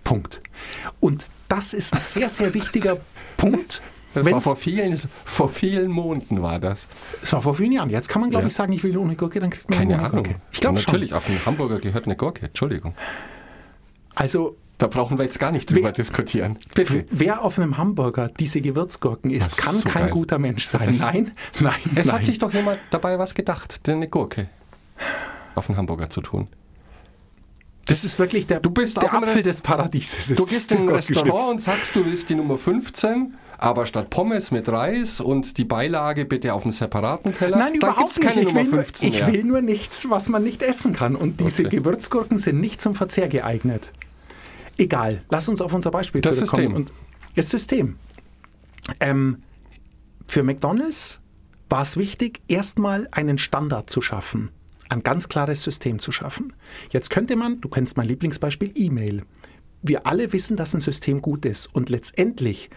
Punkt. 0.03 0.41
Und 0.99 1.25
das 1.47 1.73
ist 1.73 1.93
ein 1.93 1.99
sehr, 2.01 2.29
sehr 2.29 2.53
wichtiger 2.53 2.97
Punkt. 3.37 3.81
Das 4.13 4.25
war 4.31 4.41
vor 4.41 4.55
vielen, 4.55 4.97
vor 5.25 5.49
vielen 5.49 5.91
Monaten 5.91 6.41
war 6.41 6.59
das. 6.59 6.87
Es 7.21 7.31
war 7.33 7.41
vor 7.41 7.53
vielen 7.55 7.71
Jahren. 7.73 7.89
Jetzt 7.89 8.09
kann 8.09 8.21
man, 8.21 8.29
glaube 8.31 8.43
Ja. 8.43 8.47
ich, 8.47 8.55
sagen, 8.55 8.73
ich 8.73 8.83
will 8.83 8.97
ohne 8.97 9.15
Gurke, 9.15 9.39
dann 9.39 9.49
kriegt 9.51 9.69
man 9.69 9.79
Keine 9.79 9.99
Ahnung. 9.99 10.23
Gurke. 10.23 10.35
Ich 10.51 10.59
glaube 10.59 10.79
schon. 10.79 10.91
Natürlich, 10.91 11.13
auf 11.13 11.27
einen 11.29 11.45
Hamburger 11.45 11.79
gehört 11.79 12.05
eine 12.05 12.15
Gurke. 12.15 12.47
Entschuldigung. 12.47 12.95
Also, 14.15 14.57
Da 14.79 14.85
brauchen 14.87 15.17
wir 15.17 15.25
jetzt 15.25 15.39
gar 15.39 15.51
nicht 15.51 15.69
drüber 15.71 15.85
Wer- 15.85 15.91
diskutieren. 15.91 16.57
Bitte. 16.75 17.05
wer 17.09 17.43
auf 17.43 17.57
einem 17.57 17.77
Hamburger 17.77 18.29
diese 18.39 18.61
Gewürzgurken 18.61 19.31
isst, 19.31 19.53
Das 19.53 19.57
ist 19.57 19.63
kann 19.65 19.75
so 19.75 19.89
kein 19.89 20.03
geil. 20.03 20.11
guter 20.11 20.37
Mensch 20.37 20.65
sein. 20.65 20.81
Das- 20.85 20.99
nein, 20.99 21.31
nein, 21.59 21.73
Es 21.95 22.05
nein. 22.05 22.15
hat 22.15 22.23
sich 22.23 22.37
doch 22.37 22.53
jemand 22.53 22.79
dabei 22.91 23.17
was 23.17 23.33
gedacht, 23.33 23.87
denn 23.87 23.97
eine 23.97 24.07
Gurke 24.07 24.49
auf 25.55 25.67
einen 25.69 25.77
Hamburger 25.77 26.09
zu 26.11 26.21
tun. 26.21 26.47
das 27.87 28.03
ist 28.03 28.19
wirklich 28.19 28.45
der, 28.47 28.59
Du 28.59 28.69
bist 28.69 29.01
der 29.01 29.13
Apfel 29.13 29.41
des 29.41 29.61
Paradieses. 29.61 30.35
Du 30.35 30.45
gehst 30.45 30.71
in 30.73 30.81
ein 30.81 30.89
Restaurant 30.89 31.53
und 31.53 31.61
sagst, 31.61 31.95
du 31.95 32.05
willst 32.05 32.29
die 32.29 32.35
Nummer 32.35 32.57
15, 32.57 33.33
aber 33.57 33.85
statt 33.87 34.09
Pommes 34.11 34.51
mit 34.51 34.67
Reis 34.69 35.19
und 35.21 35.57
die 35.57 35.63
Beilage 35.63 36.25
bitte 36.25 36.53
auf 36.53 36.63
einem 36.63 36.73
separaten 36.73 37.33
Teller. 37.33 37.57
Nein, 37.57 37.79
da 37.79 37.87
überhaupt 37.91 38.17
nicht. 38.17 38.21
keine 38.27 38.41
Ich 38.41 38.47
Nummer 38.47 38.59
will, 38.59 38.71
nur, 38.71 38.83
15 38.83 39.09
ich 39.13 39.25
will 39.25 39.43
nur 39.43 39.61
nichts, 39.61 40.07
was 40.09 40.27
man 40.29 40.43
nicht 40.43 40.61
essen 40.61 40.93
kann. 40.93 41.15
Und 41.15 41.39
diese 41.39 41.65
Okay. 41.65 41.77
Gewürzgurken 41.77 42.37
sind 42.37 42.59
nicht 42.59 42.81
zum 42.81 42.93
Verzehr 42.93 43.29
geeignet. 43.29 43.91
Egal, 44.77 45.23
lass 45.29 45.49
uns 45.49 45.61
auf 45.61 45.73
unser 45.73 45.91
Beispiel 45.91 46.21
Das 46.21 46.37
zurückkommen. 46.37 46.61
System. 46.63 46.75
Und 46.75 46.91
das 47.35 47.49
System. 47.49 47.95
Ähm, 48.99 49.43
für 50.27 50.43
McDonald's 50.43 51.19
war 51.69 51.81
es 51.81 51.97
wichtig, 51.97 52.41
erstmal 52.47 53.07
einen 53.11 53.37
Standard 53.37 53.89
zu 53.89 54.01
schaffen, 54.01 54.51
ein 54.89 55.03
ganz 55.03 55.29
klares 55.29 55.63
System 55.63 55.99
zu 55.99 56.11
schaffen. 56.11 56.53
Jetzt 56.91 57.09
könnte 57.09 57.35
man, 57.35 57.59
du 57.61 57.69
kennst 57.69 57.97
mein 57.97 58.07
Lieblingsbeispiel, 58.07 58.71
E-Mail. 58.75 59.23
Wir 59.81 60.07
alle 60.07 60.33
wissen, 60.33 60.57
dass 60.57 60.73
ein 60.73 60.81
System 60.81 61.21
gut 61.21 61.45
ist 61.45 61.73
und 61.73 61.89
letztendlich 61.89 62.69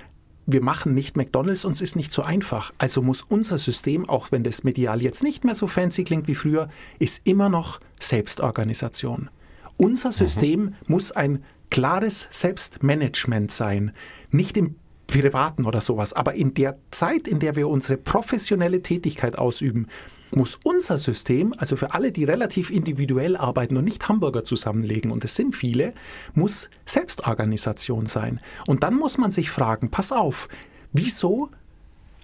wir 0.52 0.62
machen 0.62 0.94
nicht 0.94 1.16
McDonald's, 1.16 1.64
uns 1.64 1.80
ist 1.80 1.96
nicht 1.96 2.12
so 2.12 2.22
einfach. 2.22 2.72
Also 2.78 3.02
muss 3.02 3.22
unser 3.22 3.58
System, 3.58 4.08
auch 4.08 4.32
wenn 4.32 4.42
das 4.42 4.64
medial 4.64 5.00
jetzt 5.00 5.22
nicht 5.22 5.44
mehr 5.44 5.54
so 5.54 5.66
fancy 5.66 6.02
klingt 6.02 6.26
wie 6.26 6.34
früher, 6.34 6.68
ist 6.98 7.26
immer 7.26 7.48
noch 7.48 7.78
Selbstorganisation. 8.00 9.30
Unser 9.76 10.12
System 10.12 10.74
muss 10.88 11.12
ein 11.12 11.44
klares 11.70 12.28
Selbstmanagement 12.30 13.50
sein. 13.50 13.92
Nicht 14.30 14.56
im 14.56 14.76
Privaten 15.06 15.64
oder 15.64 15.80
sowas, 15.80 16.12
aber 16.12 16.34
in 16.34 16.54
der 16.54 16.78
Zeit, 16.90 17.26
in 17.26 17.40
der 17.40 17.56
wir 17.56 17.68
unsere 17.68 17.96
professionelle 17.96 18.82
Tätigkeit 18.82 19.38
ausüben, 19.38 19.88
muss 20.32 20.60
unser 20.62 20.98
System, 20.98 21.52
also 21.58 21.74
für 21.74 21.92
alle, 21.94 22.12
die 22.12 22.24
relativ 22.24 22.70
individuell 22.70 23.36
arbeiten 23.36 23.76
und 23.76 23.84
nicht 23.84 24.08
Hamburger 24.08 24.44
zusammenlegen, 24.44 25.10
und 25.10 25.24
es 25.24 25.34
sind 25.34 25.56
viele, 25.56 25.92
muss 26.34 26.70
Selbstorganisation 26.84 28.06
sein. 28.06 28.40
Und 28.68 28.84
dann 28.84 28.94
muss 28.94 29.18
man 29.18 29.32
sich 29.32 29.50
fragen, 29.50 29.90
pass 29.90 30.12
auf, 30.12 30.48
wieso 30.92 31.50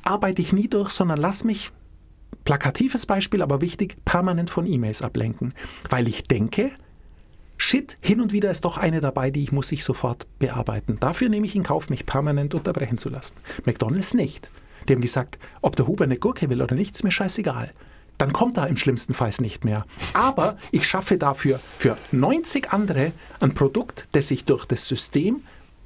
arbeite 0.05 0.41
ich 0.41 0.53
nie 0.53 0.69
durch, 0.69 0.91
sondern 0.91 1.19
lass 1.19 1.43
mich, 1.43 1.73
plakatives 2.45 3.07
Beispiel, 3.07 3.43
aber 3.43 3.61
wichtig, 3.61 3.97
permanent 4.05 4.51
von 4.51 4.67
E-Mails 4.67 5.03
ablenken. 5.03 5.53
Weil 5.91 6.07
ich 6.07 6.25
denke, 6.29 6.71
Shit, 7.69 7.97
hin 8.01 8.21
und 8.21 8.33
wieder 8.33 8.49
ist 8.53 8.65
doch 8.65 8.79
eine 8.79 9.01
dabei, 9.01 9.33
die 9.33 9.43
ich 9.43 9.51
muss 9.51 9.73
ich 9.73 9.83
sofort 9.83 10.29
bearbeiten. 10.39 10.99
Dafür 11.01 11.29
nehme 11.29 11.47
ich 11.47 11.57
in 11.57 11.65
Kauf, 11.65 11.91
mich 11.91 12.07
permanent 12.07 12.55
unterbrechen 12.55 12.97
zu 12.97 13.09
lassen. 13.09 13.35
McDonald's 13.65 14.15
nicht. 14.15 14.53
Die 14.89 14.93
haben 14.93 15.01
gesagt, 15.01 15.37
ob 15.63 15.75
der 15.75 15.89
Huber 15.89 16.05
eine 16.05 16.17
Gurke 16.17 16.49
will 16.49 16.63
oder 16.63 16.77
nicht, 16.77 16.95
ist 16.95 17.03
mir 17.03 17.11
scheißegal. 17.11 17.73
Dann 18.19 18.33
kommt 18.33 18.57
er 18.57 18.69
im 18.69 18.77
schlimmsten 18.77 19.15
Fall 19.15 19.33
nicht 19.41 19.65
mehr. 19.65 19.85
Aber 20.13 20.57
ich 20.71 20.87
schaffe 20.87 21.19
dafür 21.19 21.59
für 21.77 21.99
90 22.13 22.71
andere 22.71 23.11
ein 23.41 23.55
Produkt, 23.55 24.07
das 24.13 24.31
ich 24.31 24.45
durch 24.45 24.65
das 24.67 24.87
System 24.87 25.41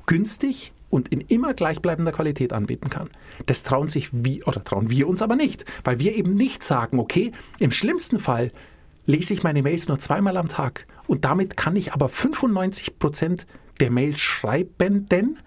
günstig 0.05 0.75
und 0.91 1.09
in 1.09 1.23
immer 1.23 1.55
gleichbleibender 1.55 2.13
Qualität 2.13 2.53
anbieten 2.53 2.91
kann. 2.91 3.09
Das 3.47 3.63
trauen 3.63 3.89
sich 3.89 4.11
wir 4.13 4.47
oder 4.47 4.63
trauen 4.63 4.91
wir 4.91 5.09
uns 5.09 5.23
aber 5.23 5.35
nicht, 5.35 5.65
weil 5.85 5.99
wir 5.99 6.15
eben 6.15 6.35
nicht 6.35 6.63
sagen, 6.63 6.99
okay, 6.99 7.33
im 7.59 7.71
schlimmsten 7.71 8.19
Fall 8.19 8.53
lese 9.11 9.35
ich 9.35 9.43
meine 9.43 9.63
Mails 9.63 9.89
nur 9.89 9.99
zweimal 9.99 10.37
am 10.37 10.49
Tag 10.49 10.87
und 11.07 11.25
damit 11.25 11.57
kann 11.57 11.77
ich 11.77 11.93
aber 11.93 12.09
95 12.09 12.99
Prozent 12.99 13.47
der 13.81 13.91
Mails 13.91 14.21
schreibenden 14.21 15.39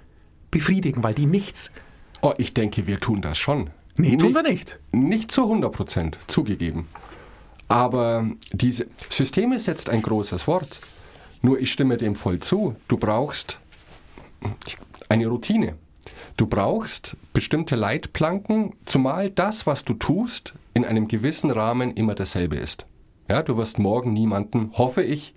befriedigen, 0.52 1.04
weil 1.04 1.14
die 1.14 1.26
nichts. 1.26 1.72
Oh, 2.22 2.34
ich 2.38 2.54
denke, 2.54 2.88
wir 2.88 3.00
tun 3.00 3.22
das 3.22 3.38
schon. 3.38 3.70
Nee, 3.96 4.18
tun 4.18 4.34
wir 4.34 4.44
nicht. 4.44 4.80
Nicht 4.92 5.32
zu 5.32 5.44
100 5.44 5.72
Prozent, 5.72 6.20
zugegeben. 6.28 6.88
Aber 7.68 8.30
diese 8.52 8.88
System 9.10 9.54
ist 9.54 9.68
jetzt 9.68 9.90
ein 9.90 10.02
großes 10.02 10.48
Wort. 10.48 10.82
Nur 11.42 11.60
ich 11.60 11.72
stimme 11.72 11.98
dem 11.98 12.16
voll 12.16 12.40
zu. 12.40 12.76
Du 12.88 12.98
brauchst 12.98 13.60
eine 15.10 15.28
Routine. 15.28 15.76
Du 16.38 16.48
brauchst 16.48 17.16
bestimmte 17.34 17.76
Leitplanken, 17.76 18.74
zumal 18.86 19.30
das, 19.30 19.68
was 19.68 19.86
du 19.86 19.94
tust, 19.94 20.54
in 20.74 20.84
einem 20.86 21.08
gewissen 21.08 21.52
Rahmen 21.52 21.94
immer 21.94 22.16
dasselbe 22.16 22.58
ist. 22.58 22.88
Ja, 23.30 23.42
du 23.42 23.58
wirst 23.58 23.80
morgen 23.80 24.14
niemanden, 24.14 24.72
hoffe 24.74 25.04
ich, 25.04 25.34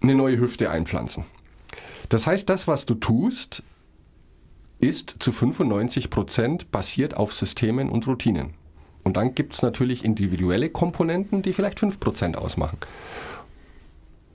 eine 0.00 0.14
neue 0.14 0.38
Hüfte 0.38 0.70
einpflanzen. 0.70 1.24
Das 2.08 2.26
heißt, 2.26 2.48
das, 2.48 2.68
was 2.68 2.86
du 2.86 2.94
tust, 2.94 3.62
ist 4.78 5.16
zu 5.18 5.32
95 5.32 6.10
Prozent 6.10 6.70
basiert 6.70 7.16
auf 7.16 7.32
Systemen 7.32 7.88
und 7.88 8.06
Routinen. 8.06 8.54
Und 9.02 9.16
dann 9.16 9.34
gibt 9.34 9.54
es 9.54 9.62
natürlich 9.62 10.04
individuelle 10.04 10.68
Komponenten, 10.68 11.42
die 11.42 11.52
vielleicht 11.52 11.80
5 11.80 12.00
Prozent 12.00 12.36
ausmachen. 12.36 12.78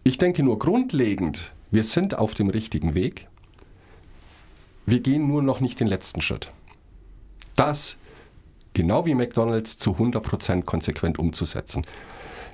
Ich 0.03 0.17
denke 0.17 0.43
nur 0.43 0.57
grundlegend, 0.59 1.53
wir 1.69 1.83
sind 1.83 2.17
auf 2.17 2.33
dem 2.33 2.49
richtigen 2.49 2.95
Weg. 2.95 3.27
Wir 4.85 4.99
gehen 4.99 5.27
nur 5.27 5.41
noch 5.41 5.59
nicht 5.59 5.79
den 5.79 5.87
letzten 5.87 6.21
Schritt. 6.21 6.51
Das, 7.55 7.97
genau 8.73 9.05
wie 9.05 9.15
McDonald's, 9.15 9.77
zu 9.77 9.93
100 9.93 10.23
Prozent 10.23 10.65
konsequent 10.65 11.19
umzusetzen. 11.19 11.83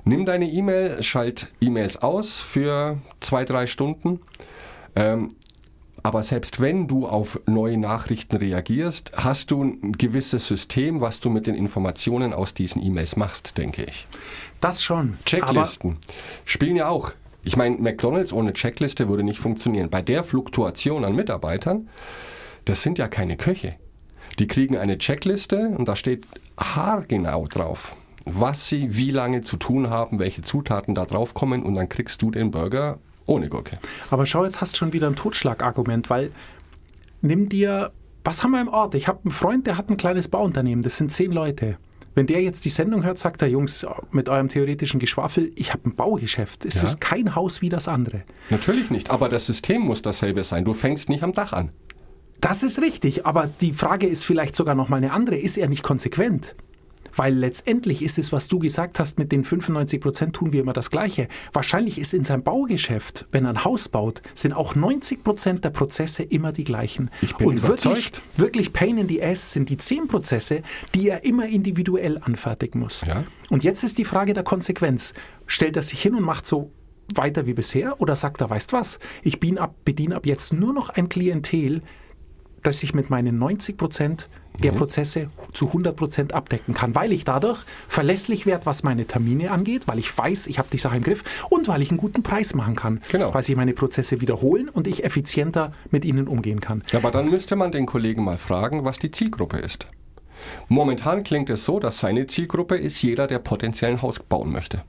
Nimm 0.04 0.24
deine 0.24 0.48
E-Mail, 0.50 1.02
schalt 1.02 1.48
E-Mails 1.60 1.96
aus 1.98 2.38
für 2.38 2.98
zwei, 3.20 3.44
drei 3.44 3.66
Stunden. 3.66 4.20
Ähm, 4.96 5.28
Aber 6.02 6.22
selbst 6.22 6.60
wenn 6.60 6.86
du 6.86 7.06
auf 7.06 7.40
neue 7.46 7.76
Nachrichten 7.76 8.36
reagierst, 8.36 9.12
hast 9.16 9.50
du 9.50 9.64
ein 9.64 9.92
gewisses 9.92 10.46
System, 10.46 11.00
was 11.00 11.20
du 11.20 11.28
mit 11.28 11.46
den 11.46 11.56
Informationen 11.56 12.32
aus 12.32 12.54
diesen 12.54 12.82
E-Mails 12.82 13.16
machst, 13.16 13.58
denke 13.58 13.84
ich. 13.84 14.06
Das 14.60 14.82
schon. 14.82 15.18
Checklisten 15.26 15.98
spielen 16.44 16.76
ja 16.76 16.88
auch. 16.88 17.12
Ich 17.42 17.56
meine, 17.56 17.76
McDonald's 17.78 18.32
ohne 18.32 18.52
Checkliste 18.52 19.08
würde 19.08 19.24
nicht 19.24 19.40
funktionieren. 19.40 19.90
Bei 19.90 20.00
der 20.00 20.22
Fluktuation 20.22 21.04
an 21.04 21.14
Mitarbeitern, 21.14 21.88
das 22.64 22.82
sind 22.82 22.98
ja 22.98 23.08
keine 23.08 23.36
Köche. 23.36 23.74
Die 24.38 24.46
kriegen 24.46 24.76
eine 24.76 24.98
Checkliste 24.98 25.68
und 25.76 25.88
da 25.88 25.96
steht 25.96 26.26
haargenau 26.58 27.46
drauf, 27.46 27.96
was 28.24 28.68
sie 28.68 28.96
wie 28.96 29.10
lange 29.10 29.42
zu 29.42 29.56
tun 29.56 29.90
haben, 29.90 30.18
welche 30.18 30.42
Zutaten 30.42 30.94
da 30.94 31.04
drauf 31.04 31.34
kommen 31.34 31.62
und 31.62 31.74
dann 31.74 31.88
kriegst 31.88 32.22
du 32.22 32.30
den 32.30 32.50
Burger 32.50 32.98
ohne 33.26 33.48
Gurke. 33.48 33.78
Aber 34.10 34.26
schau, 34.26 34.44
jetzt 34.44 34.60
hast 34.60 34.74
du 34.74 34.78
schon 34.78 34.92
wieder 34.92 35.06
ein 35.08 35.16
Totschlagargument, 35.16 36.08
weil 36.08 36.30
nimm 37.20 37.48
dir, 37.48 37.90
was 38.24 38.42
haben 38.42 38.52
wir 38.52 38.60
im 38.60 38.68
Ort? 38.68 38.94
Ich 38.94 39.08
habe 39.08 39.20
einen 39.24 39.30
Freund, 39.32 39.66
der 39.66 39.76
hat 39.76 39.90
ein 39.90 39.96
kleines 39.96 40.28
Bauunternehmen, 40.28 40.82
das 40.82 40.96
sind 40.96 41.12
zehn 41.12 41.32
Leute. 41.32 41.76
Wenn 42.14 42.26
der 42.26 42.42
jetzt 42.42 42.64
die 42.64 42.70
Sendung 42.70 43.04
hört, 43.04 43.18
sagt 43.18 43.42
er, 43.42 43.48
Jungs, 43.48 43.86
mit 44.10 44.28
eurem 44.28 44.48
theoretischen 44.48 44.98
Geschwafel, 44.98 45.52
ich 45.54 45.72
habe 45.72 45.88
ein 45.88 45.94
Baugeschäft. 45.94 46.64
Es 46.64 46.76
Ja. 46.76 46.82
ist 46.84 47.00
kein 47.00 47.34
Haus 47.36 47.60
wie 47.62 47.68
das 47.68 47.86
andere. 47.86 48.22
Natürlich 48.50 48.90
nicht, 48.90 49.10
aber 49.10 49.28
das 49.28 49.46
System 49.46 49.82
muss 49.82 50.02
dasselbe 50.02 50.42
sein. 50.42 50.64
Du 50.64 50.72
fängst 50.72 51.08
nicht 51.08 51.22
am 51.22 51.32
Dach 51.32 51.52
an. 51.52 51.70
Das 52.40 52.62
ist 52.62 52.80
richtig, 52.80 53.26
aber 53.26 53.50
die 53.60 53.72
Frage 53.72 54.06
ist 54.06 54.24
vielleicht 54.24 54.54
sogar 54.54 54.74
noch 54.74 54.88
mal 54.88 54.96
eine 54.96 55.12
andere. 55.12 55.36
Ist 55.36 55.58
er 55.58 55.68
nicht 55.68 55.82
konsequent? 55.82 56.54
Weil 57.16 57.34
letztendlich 57.34 58.02
ist 58.02 58.16
es, 58.16 58.30
was 58.32 58.46
du 58.46 58.60
gesagt 58.60 59.00
hast, 59.00 59.18
mit 59.18 59.32
den 59.32 59.42
95 59.42 60.00
Prozent 60.00 60.36
tun 60.36 60.52
wir 60.52 60.60
immer 60.60 60.72
das 60.72 60.90
Gleiche. 60.90 61.26
Wahrscheinlich 61.52 61.98
ist 61.98 62.14
in 62.14 62.22
seinem 62.22 62.44
Baugeschäft, 62.44 63.26
wenn 63.32 63.44
er 63.44 63.50
ein 63.50 63.64
Haus 63.64 63.88
baut, 63.88 64.22
sind 64.34 64.52
auch 64.52 64.76
90 64.76 65.24
Prozent 65.24 65.64
der 65.64 65.70
Prozesse 65.70 66.22
immer 66.22 66.52
die 66.52 66.62
gleichen. 66.62 67.10
Ich 67.20 67.34
bin 67.34 67.48
Und 67.48 67.62
wirklich, 67.62 67.86
überzeugt. 67.86 68.22
wirklich 68.36 68.72
Pain 68.72 68.98
in 68.98 69.08
the 69.08 69.20
Ass 69.20 69.50
sind 69.50 69.68
die 69.68 69.76
10 69.78 70.06
Prozesse, 70.06 70.62
die 70.94 71.08
er 71.08 71.24
immer 71.24 71.48
individuell 71.48 72.18
anfertigen 72.18 72.80
muss. 72.80 73.00
Ja. 73.00 73.24
Und 73.48 73.64
jetzt 73.64 73.82
ist 73.82 73.98
die 73.98 74.04
Frage 74.04 74.32
der 74.32 74.44
Konsequenz. 74.44 75.12
Stellt 75.48 75.74
er 75.76 75.82
sich 75.82 76.00
hin 76.00 76.14
und 76.14 76.22
macht 76.22 76.46
so 76.46 76.70
weiter 77.14 77.46
wie 77.46 77.54
bisher 77.54 78.00
oder 78.00 78.14
sagt 78.14 78.42
er, 78.42 78.50
weißt 78.50 78.72
was, 78.72 79.00
ich 79.24 79.40
bin 79.40 79.58
ab, 79.58 79.74
bediene 79.84 80.14
ab 80.14 80.26
jetzt 80.26 80.52
nur 80.52 80.72
noch 80.72 80.90
ein 80.90 81.08
Klientel, 81.08 81.82
das 82.68 82.82
ich 82.82 82.94
mit 82.94 83.08
meinen 83.10 83.38
90 83.38 83.76
Prozent 83.76 84.28
der 84.62 84.72
Mhm. 84.72 84.76
Prozesse 84.76 85.30
zu 85.52 85.68
100 85.72 85.96
Prozent 85.96 86.32
abdecken 86.34 86.74
kann, 86.74 86.94
weil 86.94 87.12
ich 87.12 87.24
dadurch 87.24 87.64
verlässlich 87.86 88.44
werde, 88.44 88.66
was 88.66 88.82
meine 88.82 89.06
Termine 89.06 89.50
angeht, 89.52 89.86
weil 89.88 89.98
ich 89.98 90.16
weiß, 90.16 90.48
ich 90.48 90.58
habe 90.58 90.68
die 90.72 90.78
Sache 90.78 90.96
im 90.96 91.02
Griff 91.02 91.22
und 91.48 91.68
weil 91.68 91.80
ich 91.80 91.90
einen 91.90 91.98
guten 91.98 92.22
Preis 92.22 92.54
machen 92.54 92.74
kann, 92.76 93.00
Genau. 93.10 93.32
weil 93.32 93.42
sich 93.42 93.54
meine 93.56 93.72
Prozesse 93.72 94.20
wiederholen 94.20 94.68
und 94.68 94.86
ich 94.86 95.04
effizienter 95.04 95.72
mit 95.90 96.04
ihnen 96.04 96.26
umgehen 96.28 96.60
kann. 96.60 96.82
Ja, 96.92 96.98
aber 96.98 97.10
dann 97.10 97.30
müsste 97.30 97.54
man 97.56 97.70
den 97.72 97.86
Kollegen 97.86 98.24
mal 98.24 98.36
fragen, 98.38 98.84
was 98.84 98.98
die 98.98 99.10
Zielgruppe 99.10 99.58
ist. 99.58 99.86
Momentan 100.68 101.22
klingt 101.24 101.50
es 101.50 101.64
so, 101.64 101.78
dass 101.80 101.98
seine 102.00 102.26
Zielgruppe 102.26 102.76
ist 102.76 103.00
jeder, 103.02 103.26
der 103.26 103.38
potenziell 103.38 103.92
ein 103.92 104.02
Haus 104.02 104.18
bauen 104.18 104.52
möchte. 104.52 104.82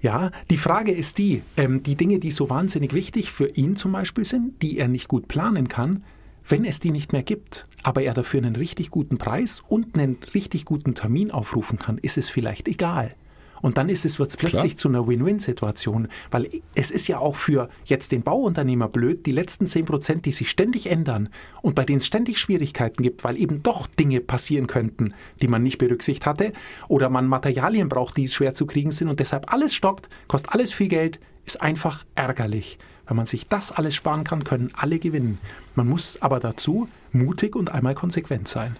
Ja, 0.00 0.30
die 0.50 0.56
Frage 0.58 0.92
ist 0.92 1.18
die, 1.18 1.42
ähm, 1.56 1.82
die 1.82 1.96
Dinge, 1.96 2.18
die 2.18 2.30
so 2.30 2.50
wahnsinnig 2.50 2.92
wichtig 2.92 3.30
für 3.32 3.48
ihn 3.48 3.76
zum 3.76 3.92
Beispiel 3.92 4.24
sind, 4.24 4.60
die 4.62 4.78
er 4.78 4.88
nicht 4.88 5.08
gut 5.08 5.28
planen 5.28 5.68
kann, 5.68 6.04
wenn 6.48 6.64
es 6.64 6.80
die 6.80 6.90
nicht 6.90 7.12
mehr 7.12 7.22
gibt, 7.22 7.66
aber 7.82 8.02
er 8.02 8.14
dafür 8.14 8.38
einen 8.38 8.56
richtig 8.56 8.90
guten 8.90 9.18
Preis 9.18 9.62
und 9.66 9.96
einen 9.96 10.18
richtig 10.34 10.64
guten 10.64 10.94
Termin 10.94 11.30
aufrufen 11.30 11.78
kann, 11.78 11.98
ist 11.98 12.18
es 12.18 12.28
vielleicht 12.28 12.68
egal. 12.68 13.14
Und 13.62 13.78
dann 13.78 13.88
ist 13.88 14.04
es, 14.04 14.18
wird 14.18 14.30
es 14.30 14.36
plötzlich 14.36 14.76
zu 14.76 14.88
einer 14.88 15.06
Win-Win-Situation, 15.06 16.08
weil 16.30 16.48
es 16.74 16.90
ist 16.90 17.08
ja 17.08 17.18
auch 17.18 17.36
für 17.36 17.68
jetzt 17.84 18.12
den 18.12 18.22
Bauunternehmer 18.22 18.88
blöd, 18.88 19.26
die 19.26 19.32
letzten 19.32 19.66
10 19.66 19.86
Prozent, 19.86 20.24
die 20.26 20.32
sich 20.32 20.50
ständig 20.50 20.90
ändern 20.90 21.30
und 21.62 21.74
bei 21.74 21.84
denen 21.84 21.98
es 21.98 22.06
ständig 22.06 22.38
Schwierigkeiten 22.38 23.02
gibt, 23.02 23.24
weil 23.24 23.36
eben 23.36 23.62
doch 23.62 23.86
Dinge 23.86 24.20
passieren 24.20 24.66
könnten, 24.66 25.14
die 25.42 25.48
man 25.48 25.62
nicht 25.62 25.78
berücksichtigt 25.78 26.26
hatte 26.26 26.52
oder 26.88 27.08
man 27.08 27.26
Materialien 27.26 27.88
braucht, 27.88 28.16
die 28.16 28.28
schwer 28.28 28.54
zu 28.54 28.66
kriegen 28.66 28.92
sind 28.92 29.08
und 29.08 29.20
deshalb 29.20 29.52
alles 29.52 29.74
stockt, 29.74 30.08
kostet 30.28 30.52
alles 30.52 30.72
viel 30.72 30.88
Geld, 30.88 31.18
ist 31.44 31.60
einfach 31.62 32.04
ärgerlich. 32.14 32.78
Wenn 33.06 33.16
man 33.16 33.26
sich 33.26 33.46
das 33.48 33.72
alles 33.72 33.94
sparen 33.94 34.24
kann, 34.24 34.44
können 34.44 34.72
alle 34.76 34.98
gewinnen. 34.98 35.38
Man 35.74 35.88
muss 35.88 36.20
aber 36.20 36.40
dazu 36.40 36.88
mutig 37.12 37.54
und 37.54 37.70
einmal 37.70 37.94
konsequent 37.94 38.48
sein. 38.48 38.76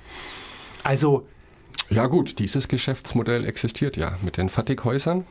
Also, 0.82 1.26
Ja 1.90 2.06
gut, 2.06 2.38
dieses 2.38 2.68
Geschäftsmodell 2.68 3.44
existiert 3.44 3.96
ja 3.96 4.16
mit 4.22 4.36
den 4.36 4.48
Fertighäusern 4.48 5.24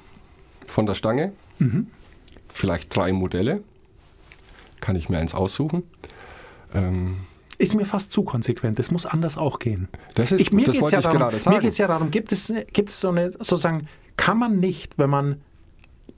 von 0.65 0.85
der 0.85 0.95
Stange. 0.95 1.33
Vielleicht 2.47 2.95
drei 2.95 3.11
Modelle. 3.11 3.63
Kann 4.79 4.95
ich 4.95 5.09
mir 5.09 5.17
eins 5.17 5.33
aussuchen. 5.33 5.83
Ähm, 6.73 7.17
ist 7.57 7.75
mir 7.75 7.85
fast 7.85 8.11
zu 8.11 8.23
konsequent. 8.23 8.79
Es 8.79 8.91
muss 8.91 9.05
anders 9.05 9.37
auch 9.37 9.59
gehen. 9.59 9.87
das 10.15 10.31
ist, 10.33 10.41
Ich, 10.41 10.51
mir 10.51 10.65
das 10.65 10.73
geht 10.73 10.75
es 10.75 10.81
wollte 10.81 10.95
ja, 10.95 10.99
ich 10.99 11.03
darum, 11.05 11.19
gerade 11.19 11.35
mir 11.37 11.41
sagen. 11.41 11.59
geht's 11.61 11.77
ja 11.77 11.87
darum, 11.87 12.11
gibt 12.11 12.31
es, 12.31 12.53
gibt 12.73 12.89
es 12.89 12.99
so 12.99 13.09
eine, 13.09 13.31
sozusagen, 13.31 13.87
kann 14.17 14.37
man 14.37 14.59
nicht, 14.59 14.97
wenn 14.97 15.09
man 15.09 15.41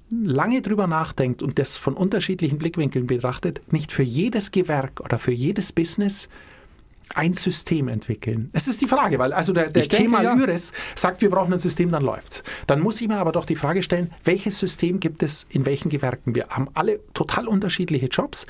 lange 0.09 0.61
drüber 0.61 0.87
nachdenkt 0.87 1.41
und 1.41 1.59
das 1.59 1.77
von 1.77 1.93
unterschiedlichen 1.93 2.57
Blickwinkeln 2.57 3.07
betrachtet, 3.07 3.61
nicht 3.71 3.91
für 3.91 4.03
jedes 4.03 4.51
Gewerk 4.51 5.01
oder 5.01 5.17
für 5.17 5.31
jedes 5.31 5.71
Business 5.71 6.29
ein 7.15 7.33
System 7.33 7.87
entwickeln? 7.87 8.49
Es 8.53 8.67
ist 8.67 8.81
die 8.81 8.87
Frage, 8.87 9.19
weil 9.19 9.33
also 9.33 9.53
der, 9.53 9.69
der 9.69 9.83
Ich 9.83 9.89
denke, 9.89 10.23
ja. 10.23 10.35
Üres 10.35 10.73
sagt, 10.95 11.21
wir 11.21 11.29
brauchen 11.29 11.53
ein 11.53 11.59
System, 11.59 11.91
dann 11.91 12.03
läuft's. 12.03 12.43
Dann 12.67 12.79
muss 12.79 13.01
ich 13.01 13.07
mir 13.07 13.17
aber 13.17 13.31
doch 13.31 13.45
die 13.45 13.55
Frage 13.55 13.81
stellen, 13.81 14.11
welches 14.23 14.59
System 14.59 14.99
gibt 14.99 15.23
es 15.23 15.45
in 15.49 15.65
welchen 15.65 15.89
Gewerken? 15.89 16.35
Wir 16.35 16.47
haben 16.49 16.67
alle 16.73 16.99
total 17.13 17.47
unterschiedliche 17.47 18.07
Jobs. 18.07 18.45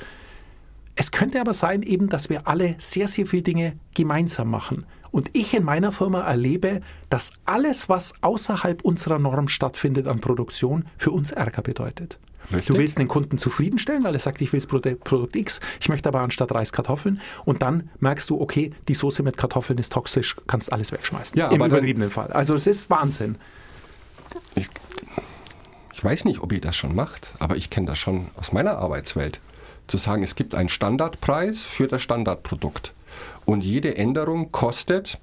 Es 0.96 1.12
könnte 1.12 1.40
aber 1.40 1.52
sein, 1.52 1.82
eben, 1.82 2.08
dass 2.08 2.28
wir 2.28 2.48
alle 2.48 2.74
sehr, 2.78 3.06
sehr 3.06 3.26
viele 3.26 3.42
Dinge 3.42 3.76
gemeinsam 3.94 4.50
machen. 4.50 4.84
Und 5.10 5.30
ich 5.32 5.54
in 5.54 5.64
meiner 5.64 5.92
Firma 5.92 6.22
erlebe, 6.22 6.80
dass 7.10 7.32
alles, 7.44 7.88
was 7.88 8.14
außerhalb 8.20 8.82
unserer 8.82 9.18
Norm 9.18 9.48
stattfindet 9.48 10.06
an 10.06 10.20
Produktion, 10.20 10.84
für 10.96 11.10
uns 11.10 11.32
Ärger 11.32 11.62
bedeutet. 11.62 12.18
Richtig. 12.50 12.66
Du 12.66 12.74
willst 12.78 12.98
den 12.98 13.08
Kunden 13.08 13.36
zufriedenstellen, 13.36 14.04
weil 14.04 14.14
er 14.14 14.20
sagt, 14.20 14.40
ich 14.40 14.52
will 14.52 14.58
das 14.60 14.66
Produkt, 14.66 15.36
X, 15.36 15.60
ich 15.80 15.88
möchte 15.88 16.08
aber 16.08 16.20
anstatt 16.20 16.50
Reis 16.52 16.72
Kartoffeln. 16.72 17.20
Und 17.44 17.62
dann 17.62 17.90
merkst 18.00 18.30
du, 18.30 18.40
okay, 18.40 18.72
die 18.88 18.94
Soße 18.94 19.22
mit 19.22 19.36
Kartoffeln 19.36 19.78
ist 19.78 19.92
toxisch, 19.92 20.36
kannst 20.46 20.72
alles 20.72 20.92
wegschmeißen. 20.92 21.38
Ja, 21.38 21.48
Im 21.48 21.62
übertriebenen 21.62 22.10
Fall. 22.10 22.32
Also 22.32 22.54
es 22.54 22.66
ist 22.66 22.88
Wahnsinn. 22.88 23.36
Ich, 24.54 24.68
ich 25.92 26.02
weiß 26.02 26.24
nicht, 26.24 26.40
ob 26.40 26.52
ihr 26.52 26.60
das 26.60 26.76
schon 26.76 26.94
macht, 26.94 27.34
aber 27.38 27.56
ich 27.56 27.70
kenne 27.70 27.86
das 27.86 27.98
schon 27.98 28.30
aus 28.36 28.52
meiner 28.52 28.78
Arbeitswelt. 28.78 29.40
Zu 29.86 29.96
sagen, 29.96 30.22
es 30.22 30.34
gibt 30.34 30.54
einen 30.54 30.68
Standardpreis 30.68 31.64
für 31.64 31.86
das 31.86 32.02
Standardprodukt. 32.02 32.94
Und 33.44 33.64
jede 33.64 33.96
Änderung 33.96 34.52
kostet 34.52 35.18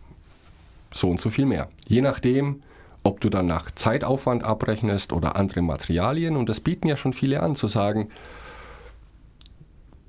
so 0.92 1.10
und 1.10 1.20
so 1.20 1.30
viel 1.30 1.46
mehr. 1.46 1.70
Je 1.88 2.02
nachdem, 2.02 2.62
ob 3.06 3.22
du 3.22 3.30
dann 3.30 3.46
nach 3.46 3.70
Zeitaufwand 3.70 4.44
abrechnest 4.44 5.14
oder 5.14 5.36
andere 5.36 5.62
Materialien. 5.62 6.36
Und 6.36 6.50
das 6.50 6.60
bieten 6.60 6.88
ja 6.88 6.98
schon 6.98 7.14
viele 7.14 7.42
an, 7.44 7.56
zu 7.56 7.68
sagen, 7.68 8.10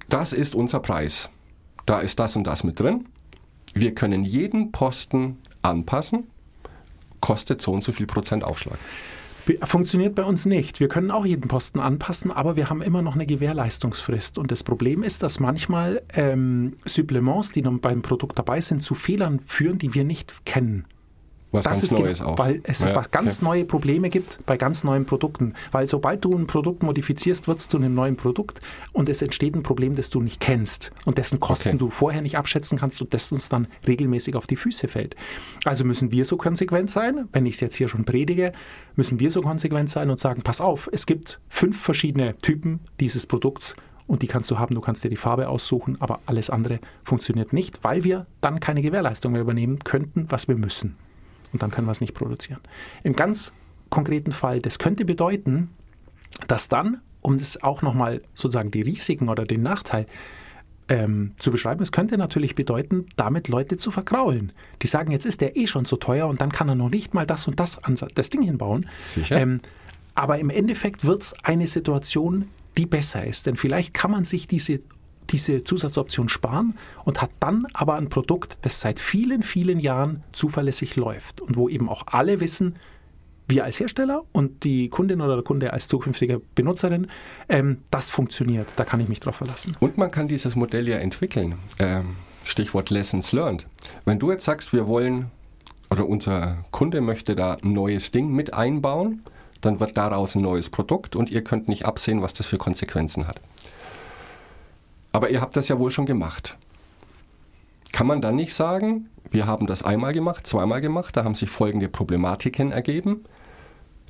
das 0.08 0.32
ist 0.32 0.54
unser 0.54 0.80
Preis. 0.80 1.28
Da 1.84 2.00
ist 2.00 2.18
das 2.18 2.36
und 2.36 2.46
das 2.46 2.64
mit 2.64 2.80
drin. 2.80 3.06
Wir 3.74 3.94
können 3.94 4.24
jeden 4.24 4.72
Posten 4.72 5.38
anpassen. 5.60 6.28
Kostet 7.20 7.60
so 7.60 7.72
und 7.72 7.84
so 7.84 7.92
viel 7.92 8.06
Prozent 8.06 8.44
Aufschlag. 8.44 8.78
Funktioniert 9.62 10.16
bei 10.16 10.24
uns 10.24 10.44
nicht. 10.44 10.80
Wir 10.80 10.88
können 10.88 11.10
auch 11.12 11.24
jeden 11.24 11.46
Posten 11.46 11.78
anpassen, 11.78 12.32
aber 12.32 12.56
wir 12.56 12.68
haben 12.68 12.82
immer 12.82 13.02
noch 13.02 13.14
eine 13.14 13.26
Gewährleistungsfrist. 13.26 14.38
Und 14.38 14.50
das 14.50 14.64
Problem 14.64 15.04
ist, 15.04 15.22
dass 15.22 15.38
manchmal 15.38 16.02
ähm, 16.14 16.72
Supplements, 16.84 17.52
die 17.52 17.62
noch 17.62 17.78
beim 17.78 18.02
Produkt 18.02 18.38
dabei 18.38 18.60
sind, 18.60 18.82
zu 18.82 18.94
Fehlern 18.94 19.40
führen, 19.46 19.78
die 19.78 19.94
wir 19.94 20.04
nicht 20.04 20.44
kennen. 20.44 20.84
Was 21.56 21.64
Das 21.64 21.72
ganz 21.72 21.82
ist 21.84 21.92
Neues 21.98 22.18
genau, 22.18 22.30
auch. 22.30 22.38
Weil 22.38 22.60
es 22.64 22.80
Ja, 22.80 23.02
ganz 23.10 23.38
okay. 23.38 23.44
neue 23.44 23.64
Probleme 23.64 24.08
gibt 24.08 24.38
bei 24.46 24.56
ganz 24.56 24.84
neuen 24.84 25.06
Produkten. 25.06 25.54
Weil 25.72 25.86
sobald 25.86 26.24
du 26.24 26.36
ein 26.36 26.46
Produkt 26.46 26.82
modifizierst, 26.82 27.48
wird 27.48 27.58
es 27.58 27.68
zu 27.68 27.76
einem 27.76 27.94
neuen 27.94 28.16
Produkt 28.16 28.60
und 28.92 29.08
es 29.08 29.22
entsteht 29.22 29.54
ein 29.56 29.62
Problem, 29.62 29.96
das 29.96 30.10
du 30.10 30.20
nicht 30.20 30.40
kennst 30.40 30.92
und 31.04 31.18
dessen 31.18 31.40
Kosten 31.40 31.68
Okay. 31.70 31.78
du 31.78 31.90
vorher 31.90 32.22
nicht 32.22 32.38
abschätzen 32.38 32.78
kannst 32.78 33.00
und 33.02 33.12
das 33.14 33.32
uns 33.32 33.48
dann 33.48 33.66
regelmäßig 33.86 34.36
auf 34.36 34.46
die 34.46 34.56
Füße 34.56 34.88
fällt. 34.88 35.16
Also 35.64 35.84
müssen 35.84 36.12
wir 36.12 36.24
so 36.24 36.36
konsequent 36.36 36.90
sein, 36.90 37.28
wenn 37.32 37.46
ich 37.46 37.54
es 37.54 37.60
jetzt 37.60 37.76
hier 37.76 37.88
schon 37.88 38.04
predige, 38.04 38.52
müssen 38.94 39.18
wir 39.20 39.30
so 39.30 39.40
konsequent 39.40 39.90
sein 39.90 40.10
und 40.10 40.18
sagen, 40.20 40.42
pass 40.42 40.60
auf, 40.60 40.88
es 40.92 41.06
gibt 41.06 41.40
fünf 41.48 41.80
verschiedene 41.80 42.36
Typen 42.38 42.80
dieses 43.00 43.26
Produkts 43.26 43.74
und 44.06 44.22
die 44.22 44.26
kannst 44.28 44.50
du 44.50 44.58
haben, 44.58 44.74
du 44.74 44.80
kannst 44.80 45.02
dir 45.02 45.08
die 45.08 45.16
Farbe 45.16 45.48
aussuchen, 45.48 45.96
aber 46.00 46.20
alles 46.26 46.50
andere 46.50 46.78
funktioniert 47.02 47.52
nicht, 47.52 47.82
weil 47.82 48.04
wir 48.04 48.26
dann 48.40 48.60
keine 48.60 48.82
Gewährleistung 48.82 49.32
mehr 49.32 49.40
übernehmen 49.40 49.80
könnten, 49.80 50.26
was 50.28 50.46
wir 50.48 50.56
müssen 50.56 50.96
und 51.52 51.62
dann 51.62 51.70
können 51.70 51.86
wir 51.86 51.92
es 51.92 52.00
nicht 52.00 52.14
produzieren. 52.14 52.60
Im 53.02 53.14
ganz 53.14 53.52
konkreten 53.90 54.32
Fall, 54.32 54.60
das 54.60 54.78
könnte 54.78 55.04
bedeuten, 55.04 55.70
dass 56.48 56.68
dann, 56.68 57.00
um 57.22 57.38
das 57.38 57.62
auch 57.62 57.82
nochmal 57.82 58.22
sozusagen 58.34 58.70
die 58.70 58.82
Risiken 58.82 59.28
oder 59.28 59.44
den 59.44 59.62
Nachteil 59.62 60.06
ähm, 60.88 61.32
zu 61.38 61.50
beschreiben, 61.50 61.82
es 61.82 61.92
könnte 61.92 62.16
natürlich 62.18 62.54
bedeuten, 62.54 63.06
damit 63.16 63.48
Leute 63.48 63.76
zu 63.76 63.90
vergraulen. 63.90 64.52
Die 64.82 64.86
sagen, 64.86 65.10
jetzt 65.10 65.26
ist 65.26 65.40
der 65.40 65.56
eh 65.56 65.66
schon 65.66 65.84
so 65.84 65.96
teuer 65.96 66.28
und 66.28 66.40
dann 66.40 66.52
kann 66.52 66.68
er 66.68 66.74
noch 66.74 66.90
nicht 66.90 67.14
mal 67.14 67.26
das 67.26 67.48
und 67.48 67.58
das 67.58 67.82
an 67.82 67.96
das 68.14 68.30
Ding 68.30 68.42
hinbauen. 68.42 68.88
Sicher. 69.04 69.36
Ähm, 69.36 69.60
aber 70.14 70.38
im 70.38 70.50
Endeffekt 70.50 71.04
wird 71.04 71.22
es 71.22 71.34
eine 71.42 71.66
Situation, 71.66 72.48
die 72.78 72.86
besser 72.86 73.26
ist. 73.26 73.46
Denn 73.46 73.56
vielleicht 73.56 73.94
kann 73.94 74.10
man 74.10 74.24
sich 74.24 74.46
diese 74.46 74.80
diese 75.30 75.64
Zusatzoption 75.64 76.28
sparen 76.28 76.76
und 77.04 77.22
hat 77.22 77.30
dann 77.40 77.66
aber 77.72 77.94
ein 77.94 78.08
Produkt, 78.08 78.58
das 78.62 78.80
seit 78.80 79.00
vielen, 79.00 79.42
vielen 79.42 79.80
Jahren 79.80 80.22
zuverlässig 80.32 80.96
läuft 80.96 81.40
und 81.40 81.56
wo 81.56 81.68
eben 81.68 81.88
auch 81.88 82.04
alle 82.06 82.40
wissen, 82.40 82.76
wir 83.48 83.64
als 83.64 83.78
Hersteller 83.78 84.24
und 84.32 84.64
die 84.64 84.88
Kundin 84.88 85.20
oder 85.20 85.36
der 85.36 85.44
Kunde 85.44 85.72
als 85.72 85.88
zukünftige 85.88 86.40
Benutzerin, 86.54 87.08
ähm, 87.48 87.78
das 87.90 88.10
funktioniert. 88.10 88.68
Da 88.76 88.84
kann 88.84 89.00
ich 89.00 89.08
mich 89.08 89.20
drauf 89.20 89.36
verlassen. 89.36 89.76
Und 89.78 89.98
man 89.98 90.10
kann 90.10 90.28
dieses 90.28 90.56
Modell 90.56 90.88
ja 90.88 90.96
entwickeln. 90.96 91.54
Ähm, 91.78 92.16
Stichwort 92.44 92.90
Lessons 92.90 93.32
Learned. 93.32 93.66
Wenn 94.04 94.18
du 94.18 94.30
jetzt 94.30 94.44
sagst, 94.44 94.72
wir 94.72 94.86
wollen 94.86 95.30
oder 95.90 96.08
unser 96.08 96.64
Kunde 96.70 97.00
möchte 97.00 97.34
da 97.34 97.54
ein 97.54 97.72
neues 97.72 98.10
Ding 98.10 98.32
mit 98.32 98.52
einbauen, 98.52 99.22
dann 99.60 99.80
wird 99.80 99.96
daraus 99.96 100.34
ein 100.34 100.42
neues 100.42 100.70
Produkt 100.70 101.16
und 101.16 101.30
ihr 101.30 101.42
könnt 101.42 101.68
nicht 101.68 101.84
absehen, 101.84 102.22
was 102.22 102.34
das 102.34 102.46
für 102.46 102.58
Konsequenzen 102.58 103.26
hat. 103.26 103.40
Aber 105.16 105.30
ihr 105.30 105.40
habt 105.40 105.56
das 105.56 105.68
ja 105.68 105.78
wohl 105.78 105.90
schon 105.90 106.04
gemacht. 106.04 106.58
Kann 107.90 108.06
man 108.06 108.20
dann 108.20 108.36
nicht 108.36 108.52
sagen, 108.52 109.08
wir 109.30 109.46
haben 109.46 109.66
das 109.66 109.82
einmal 109.82 110.12
gemacht, 110.12 110.46
zweimal 110.46 110.82
gemacht, 110.82 111.16
da 111.16 111.24
haben 111.24 111.34
sich 111.34 111.48
folgende 111.48 111.88
Problematiken 111.88 112.70
ergeben. 112.70 113.24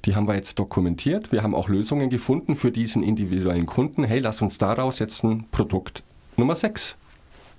Die 0.04 0.16
haben 0.16 0.26
wir 0.26 0.34
jetzt 0.34 0.58
dokumentiert. 0.58 1.30
Wir 1.30 1.44
haben 1.44 1.54
auch 1.54 1.68
Lösungen 1.68 2.10
gefunden 2.10 2.56
für 2.56 2.72
diesen 2.72 3.04
individuellen 3.04 3.66
Kunden. 3.66 4.02
Hey, 4.02 4.18
lass 4.18 4.42
uns 4.42 4.58
daraus 4.58 4.98
jetzt 4.98 5.22
ein 5.22 5.44
Produkt 5.52 6.02
Nummer 6.36 6.56
6 6.56 6.96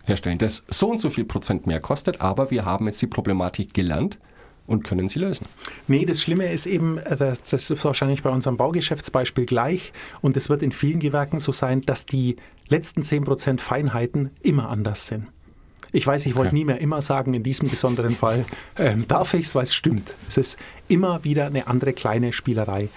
herstellen, 0.03 0.39
das 0.39 0.65
so 0.67 0.89
und 0.89 0.99
so 0.99 1.09
viel 1.09 1.23
Prozent 1.23 1.67
mehr 1.67 1.79
kostet, 1.79 2.19
aber 2.19 2.51
wir 2.51 2.65
haben 2.65 2.85
jetzt 2.87 3.01
die 3.01 3.07
Problematik 3.07 3.73
gelernt 3.73 4.17
und 4.67 4.83
können 4.83 5.07
sie 5.07 5.19
lösen. 5.19 5.47
Nee, 5.87 6.05
das 6.05 6.21
Schlimme 6.21 6.51
ist 6.51 6.67
eben, 6.67 6.99
äh, 6.99 7.15
das 7.17 7.53
ist 7.53 7.83
wahrscheinlich 7.83 8.21
bei 8.21 8.29
unserem 8.29 8.57
Baugeschäftsbeispiel 8.57 9.45
gleich 9.45 9.93
und 10.21 10.37
es 10.37 10.49
wird 10.49 10.61
in 10.61 10.71
vielen 10.71 10.99
Gewerken 10.99 11.39
so 11.39 11.51
sein, 11.51 11.81
dass 11.81 12.05
die 12.05 12.35
letzten 12.67 13.01
10% 13.01 13.59
Feinheiten 13.59 14.29
immer 14.43 14.69
anders 14.69 15.07
sind. 15.07 15.27
Ich 15.93 16.05
weiß, 16.05 16.25
ich 16.25 16.35
wollte 16.35 16.49
okay. 16.49 16.57
nie 16.57 16.65
mehr 16.65 16.81
immer 16.81 17.01
sagen, 17.01 17.33
in 17.33 17.43
diesem 17.43 17.69
besonderen 17.69 18.11
Fall 18.13 18.45
ähm, 18.77 19.07
darf 19.07 19.33
ich 19.33 19.45
es, 19.45 19.55
weil 19.55 19.63
es 19.63 19.73
stimmt. 19.73 20.15
Es 20.27 20.37
ist 20.37 20.57
immer 20.87 21.23
wieder 21.23 21.45
eine 21.45 21.67
andere 21.67 21.93
kleine 21.93 22.33
Spielerei. 22.33 22.89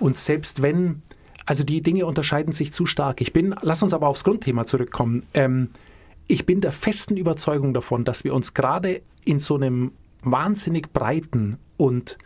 Und 0.00 0.18
selbst 0.18 0.60
wenn, 0.60 1.02
also 1.46 1.64
die 1.64 1.82
Dinge 1.82 2.04
unterscheiden 2.04 2.52
sich 2.52 2.72
zu 2.72 2.84
stark. 2.84 3.22
Ich 3.22 3.32
bin, 3.32 3.54
lass 3.62 3.82
uns 3.82 3.94
aber 3.94 4.08
aufs 4.08 4.22
Grundthema 4.22 4.66
zurückkommen. 4.66 5.22
Ähm, 5.32 5.70
ich 6.28 6.44
bin 6.44 6.60
der 6.60 6.72
festen 6.72 7.16
Überzeugung 7.16 7.72
davon, 7.72 8.04
dass 8.04 8.24
wir 8.24 8.34
uns 8.34 8.52
gerade 8.52 9.00
in 9.24 9.38
so 9.38 9.54
einem 9.54 9.92
wahnsinnig 10.30 10.92
breiten 10.92 11.58
und 11.76 12.18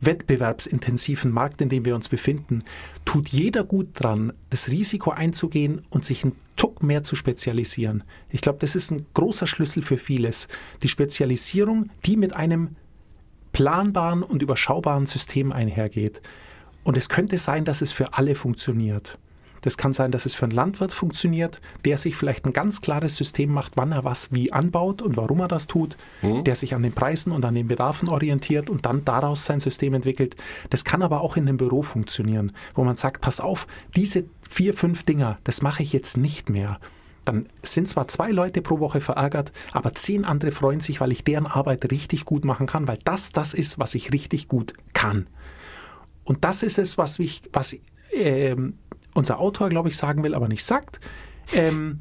wettbewerbsintensiven 0.00 1.30
Markt, 1.32 1.60
in 1.60 1.68
dem 1.68 1.84
wir 1.84 1.94
uns 1.94 2.08
befinden, 2.08 2.62
tut 3.04 3.28
jeder 3.28 3.64
gut 3.64 3.88
dran, 3.94 4.32
das 4.50 4.68
Risiko 4.68 5.10
einzugehen 5.10 5.82
und 5.90 6.04
sich 6.04 6.24
einen 6.24 6.36
Tuck 6.56 6.82
mehr 6.82 7.02
zu 7.02 7.16
spezialisieren. 7.16 8.04
Ich 8.30 8.40
glaube, 8.40 8.58
das 8.60 8.76
ist 8.76 8.90
ein 8.90 9.06
großer 9.14 9.46
Schlüssel 9.46 9.82
für 9.82 9.98
vieles. 9.98 10.48
Die 10.82 10.88
Spezialisierung, 10.88 11.90
die 12.04 12.16
mit 12.16 12.34
einem 12.34 12.76
planbaren 13.52 14.22
und 14.22 14.42
überschaubaren 14.42 15.06
System 15.06 15.52
einhergeht. 15.52 16.20
Und 16.84 16.96
es 16.96 17.08
könnte 17.08 17.38
sein, 17.38 17.64
dass 17.64 17.82
es 17.82 17.92
für 17.92 18.14
alle 18.14 18.34
funktioniert. 18.34 19.18
Das 19.60 19.76
kann 19.76 19.92
sein, 19.92 20.10
dass 20.10 20.26
es 20.26 20.34
für 20.34 20.44
einen 20.44 20.52
Landwirt 20.52 20.92
funktioniert, 20.92 21.60
der 21.84 21.98
sich 21.98 22.16
vielleicht 22.16 22.44
ein 22.44 22.52
ganz 22.52 22.80
klares 22.80 23.16
System 23.16 23.50
macht, 23.50 23.76
wann 23.76 23.92
er 23.92 24.04
was 24.04 24.32
wie 24.32 24.52
anbaut 24.52 25.02
und 25.02 25.16
warum 25.16 25.40
er 25.40 25.48
das 25.48 25.66
tut, 25.66 25.96
mhm. 26.22 26.44
der 26.44 26.54
sich 26.54 26.74
an 26.74 26.82
den 26.82 26.92
Preisen 26.92 27.32
und 27.32 27.44
an 27.44 27.54
den 27.54 27.68
Bedarfen 27.68 28.08
orientiert 28.08 28.70
und 28.70 28.86
dann 28.86 29.04
daraus 29.04 29.44
sein 29.44 29.60
System 29.60 29.94
entwickelt. 29.94 30.36
Das 30.70 30.84
kann 30.84 31.02
aber 31.02 31.20
auch 31.20 31.36
in 31.36 31.48
einem 31.48 31.56
Büro 31.56 31.82
funktionieren, 31.82 32.52
wo 32.74 32.84
man 32.84 32.96
sagt, 32.96 33.20
pass 33.20 33.40
auf, 33.40 33.66
diese 33.96 34.24
vier, 34.48 34.74
fünf 34.74 35.02
Dinger, 35.02 35.38
das 35.44 35.62
mache 35.62 35.82
ich 35.82 35.92
jetzt 35.92 36.16
nicht 36.16 36.50
mehr 36.50 36.78
dann 37.28 37.46
sind 37.62 37.86
zwar 37.86 38.08
zwei 38.08 38.30
Leute 38.30 38.62
pro 38.62 38.80
Woche 38.80 39.02
verärgert, 39.02 39.52
aber 39.72 39.94
zehn 39.94 40.24
andere 40.24 40.50
freuen 40.50 40.80
sich, 40.80 40.98
weil 41.02 41.12
ich 41.12 41.24
deren 41.24 41.46
Arbeit 41.46 41.90
richtig 41.90 42.24
gut 42.24 42.46
machen 42.46 42.66
kann, 42.66 42.88
weil 42.88 42.98
das 43.04 43.32
das 43.32 43.52
ist, 43.52 43.78
was 43.78 43.94
ich 43.94 44.14
richtig 44.14 44.48
gut 44.48 44.72
kann. 44.94 45.26
Und 46.24 46.44
das 46.44 46.62
ist 46.62 46.78
es, 46.78 46.96
was, 46.96 47.18
ich, 47.18 47.42
was 47.52 47.76
äh, 48.12 48.56
unser 49.18 49.40
Autor, 49.40 49.68
glaube 49.68 49.88
ich, 49.88 49.96
sagen 49.96 50.22
will, 50.22 50.34
aber 50.34 50.46
nicht 50.48 50.64
sagt, 50.64 51.00
ähm, 51.52 52.00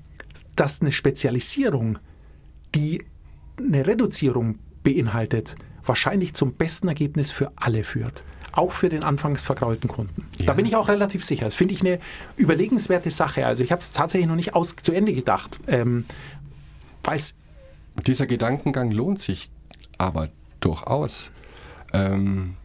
dass 0.56 0.82
eine 0.82 0.92
Spezialisierung, 0.92 1.98
die 2.76 3.04
eine 3.58 3.88
Reduzierung 3.88 4.60
beinhaltet, 4.84 5.56
wahrscheinlich 5.84 6.36
zum 6.36 6.54
besten 6.54 6.88
Ergebnis 6.88 7.32
für 7.32 7.52
alle 7.56 7.84
führt. 7.84 8.24
Auch 8.52 8.72
für 8.72 8.90
den 8.90 9.04
anfangs 9.04 9.42
vergraulten 9.42 9.90
Kunden. 9.90 10.28
Ja. 10.38 10.46
Da 10.46 10.54
bin 10.54 10.66
ich 10.68 10.76
auch 10.76 10.90
relativ 10.90 11.26
sicher. 11.26 11.46
Das 11.46 11.56
finde 11.56 11.74
ich 11.74 11.82
eine 11.82 12.00
überlegenswerte 12.38 13.10
Sache. 13.10 13.46
Also 13.48 13.64
ich 13.64 13.72
habe 13.72 13.82
es 13.82 13.92
tatsächlich 13.92 14.28
noch 14.28 14.36
nicht 14.36 14.56
aus, 14.56 14.76
zu 14.76 14.92
Ende 14.92 15.14
gedacht. 15.14 15.60
Ähm, 15.68 16.06
Dieser 18.06 18.28
Gedankengang 18.28 18.92
lohnt 18.92 19.20
sich 19.20 19.50
aber 19.98 20.30
durchaus. 20.60 21.32
Ähm, 21.94 22.58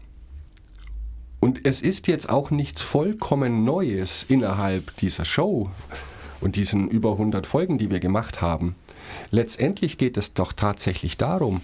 und 1.43 1.67
es 1.67 1.83
ist 1.83 2.07
jetzt 2.07 2.31
auch 2.31 2.53
nichts 2.53 2.83
vollkommen 2.83 3.65
Neues 3.65 4.25
innerhalb 4.29 4.97
dieser 4.99 5.25
Show 5.25 5.71
und 6.41 6.55
diesen 6.55 6.89
über 6.89 7.11
100 7.11 7.49
Folgen, 7.49 7.79
die 7.79 7.91
wir 7.91 7.99
gemacht 7.99 8.41
haben. 8.41 8.77
Letztendlich 9.33 9.99
geht 9.99 10.17
es 10.17 10.35
doch 10.35 10.53
tatsächlich 10.53 11.17
darum, 11.17 11.61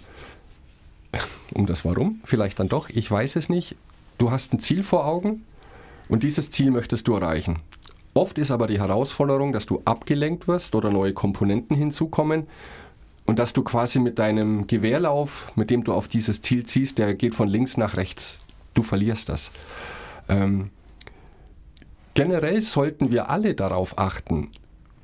um 1.55 1.67
das 1.67 1.85
Warum, 1.85 2.19
vielleicht 2.25 2.59
dann 2.59 2.69
doch, 2.69 2.89
ich 2.89 3.09
weiß 3.09 3.37
es 3.37 3.49
nicht. 3.49 3.77
Du 4.19 4.33
hast 4.33 4.53
ein 4.53 4.59
Ziel 4.59 4.83
vor 4.83 5.07
Augen 5.07 5.45
und 6.09 6.25
dieses 6.25 6.51
Ziel 6.51 6.73
möchtest 6.73 7.07
du 7.07 7.15
erreichen. 7.15 7.61
Oft 8.15 8.37
ist 8.39 8.51
aber 8.51 8.67
die 8.67 8.81
Herausforderung, 8.81 9.53
dass 9.53 9.67
du 9.67 9.81
abgelenkt 9.85 10.49
wirst 10.49 10.75
oder 10.75 10.91
neue 10.91 11.13
Komponenten 11.13 11.77
hinzukommen 11.77 12.49
und 13.27 13.39
dass 13.39 13.53
du 13.53 13.63
quasi 13.63 14.01
mit 14.01 14.19
deinem 14.19 14.67
Gewehrlauf, 14.67 15.53
mit 15.55 15.71
dem 15.71 15.85
du 15.85 15.93
auf 15.93 16.09
dieses 16.09 16.43
Ziel 16.43 16.67
ziehst, 16.67 16.99
der 16.99 17.15
geht 17.15 17.37
von 17.37 17.47
links 17.47 17.77
nach 17.77 17.97
rechts 17.97 18.45
du 18.79 18.83
verlierst 18.83 19.29
das. 19.29 19.51
Ähm, 20.29 20.71
generell 22.15 22.61
sollten 22.63 23.11
wir 23.11 23.29
alle 23.29 23.55
darauf 23.55 23.99
achten, 23.99 24.51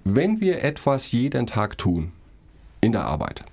wenn 0.04 0.40
wir 0.40 0.62
etwas 0.62 1.10
jeden 1.12 1.46
Tag 1.46 1.76
tun 1.76 2.12
in 2.80 2.92
der 2.92 3.06
Arbeit. 3.06 3.44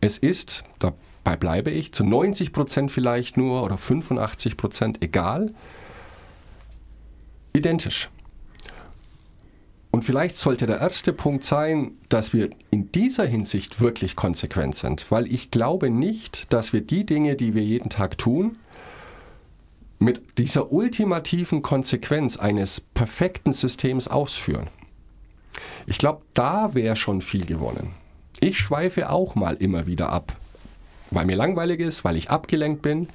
Es 0.00 0.16
ist, 0.16 0.64
dabei 0.78 1.36
bleibe 1.36 1.70
ich, 1.70 1.92
zu 1.92 2.04
90 2.04 2.52
Prozent 2.52 2.90
vielleicht 2.90 3.36
nur 3.36 3.62
oder 3.62 3.76
85 3.76 4.56
Prozent 4.56 5.02
egal, 5.02 5.52
identisch. 7.52 8.08
Und 9.90 10.02
vielleicht 10.02 10.38
sollte 10.38 10.66
der 10.66 10.80
erste 10.80 11.12
Punkt 11.12 11.44
sein, 11.44 11.92
dass 12.08 12.32
wir 12.32 12.50
in 12.70 12.92
dieser 12.92 13.26
Hinsicht 13.26 13.80
wirklich 13.80 14.16
konsequent 14.16 14.76
sind, 14.76 15.10
weil 15.10 15.26
ich 15.26 15.50
glaube 15.50 15.90
nicht, 15.90 16.52
dass 16.52 16.72
wir 16.72 16.82
die 16.82 17.04
Dinge, 17.04 17.36
die 17.36 17.54
wir 17.54 17.64
jeden 17.64 17.90
Tag 17.90 18.16
tun, 18.16 18.58
mit 19.98 20.38
dieser 20.38 20.72
ultimativen 20.72 21.62
Konsequenz 21.62 22.36
eines 22.36 22.80
perfekten 22.80 23.52
Systems 23.52 24.08
ausführen. 24.08 24.68
Ich 25.86 25.98
glaube, 25.98 26.22
da 26.34 26.74
wäre 26.74 26.96
schon 26.96 27.20
viel 27.20 27.46
gewonnen. 27.46 27.94
Ich 28.40 28.58
schweife 28.58 29.10
auch 29.10 29.34
mal 29.34 29.54
immer 29.54 29.86
wieder 29.86 30.10
ab, 30.10 30.36
weil 31.10 31.26
mir 31.26 31.36
langweilig 31.36 31.80
ist, 31.80 32.04
weil 32.04 32.16
ich 32.16 32.30
abgelenkt 32.30 32.82
bin. 32.82 33.08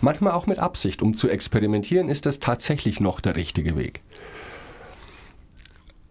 Manchmal 0.00 0.32
auch 0.32 0.46
mit 0.46 0.58
Absicht, 0.58 1.02
um 1.02 1.14
zu 1.14 1.28
experimentieren, 1.28 2.08
ist 2.08 2.26
das 2.26 2.40
tatsächlich 2.40 3.00
noch 3.00 3.20
der 3.20 3.36
richtige 3.36 3.76
Weg. 3.76 4.00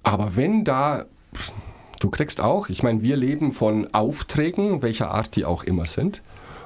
Aber 0.03 0.35
wenn 0.35 0.63
da, 0.63 1.05
du 1.99 2.09
kriegst 2.09 2.41
auch, 2.41 2.69
ich 2.69 2.83
meine, 2.83 3.01
wir 3.01 3.15
leben 3.15 3.51
von 3.51 3.93
Aufträgen, 3.93 4.81
welcher 4.81 5.11
Art 5.11 5.35
die 5.35 5.45
auch 5.45 5.63
immer 5.63 5.85
sind, 5.85 6.21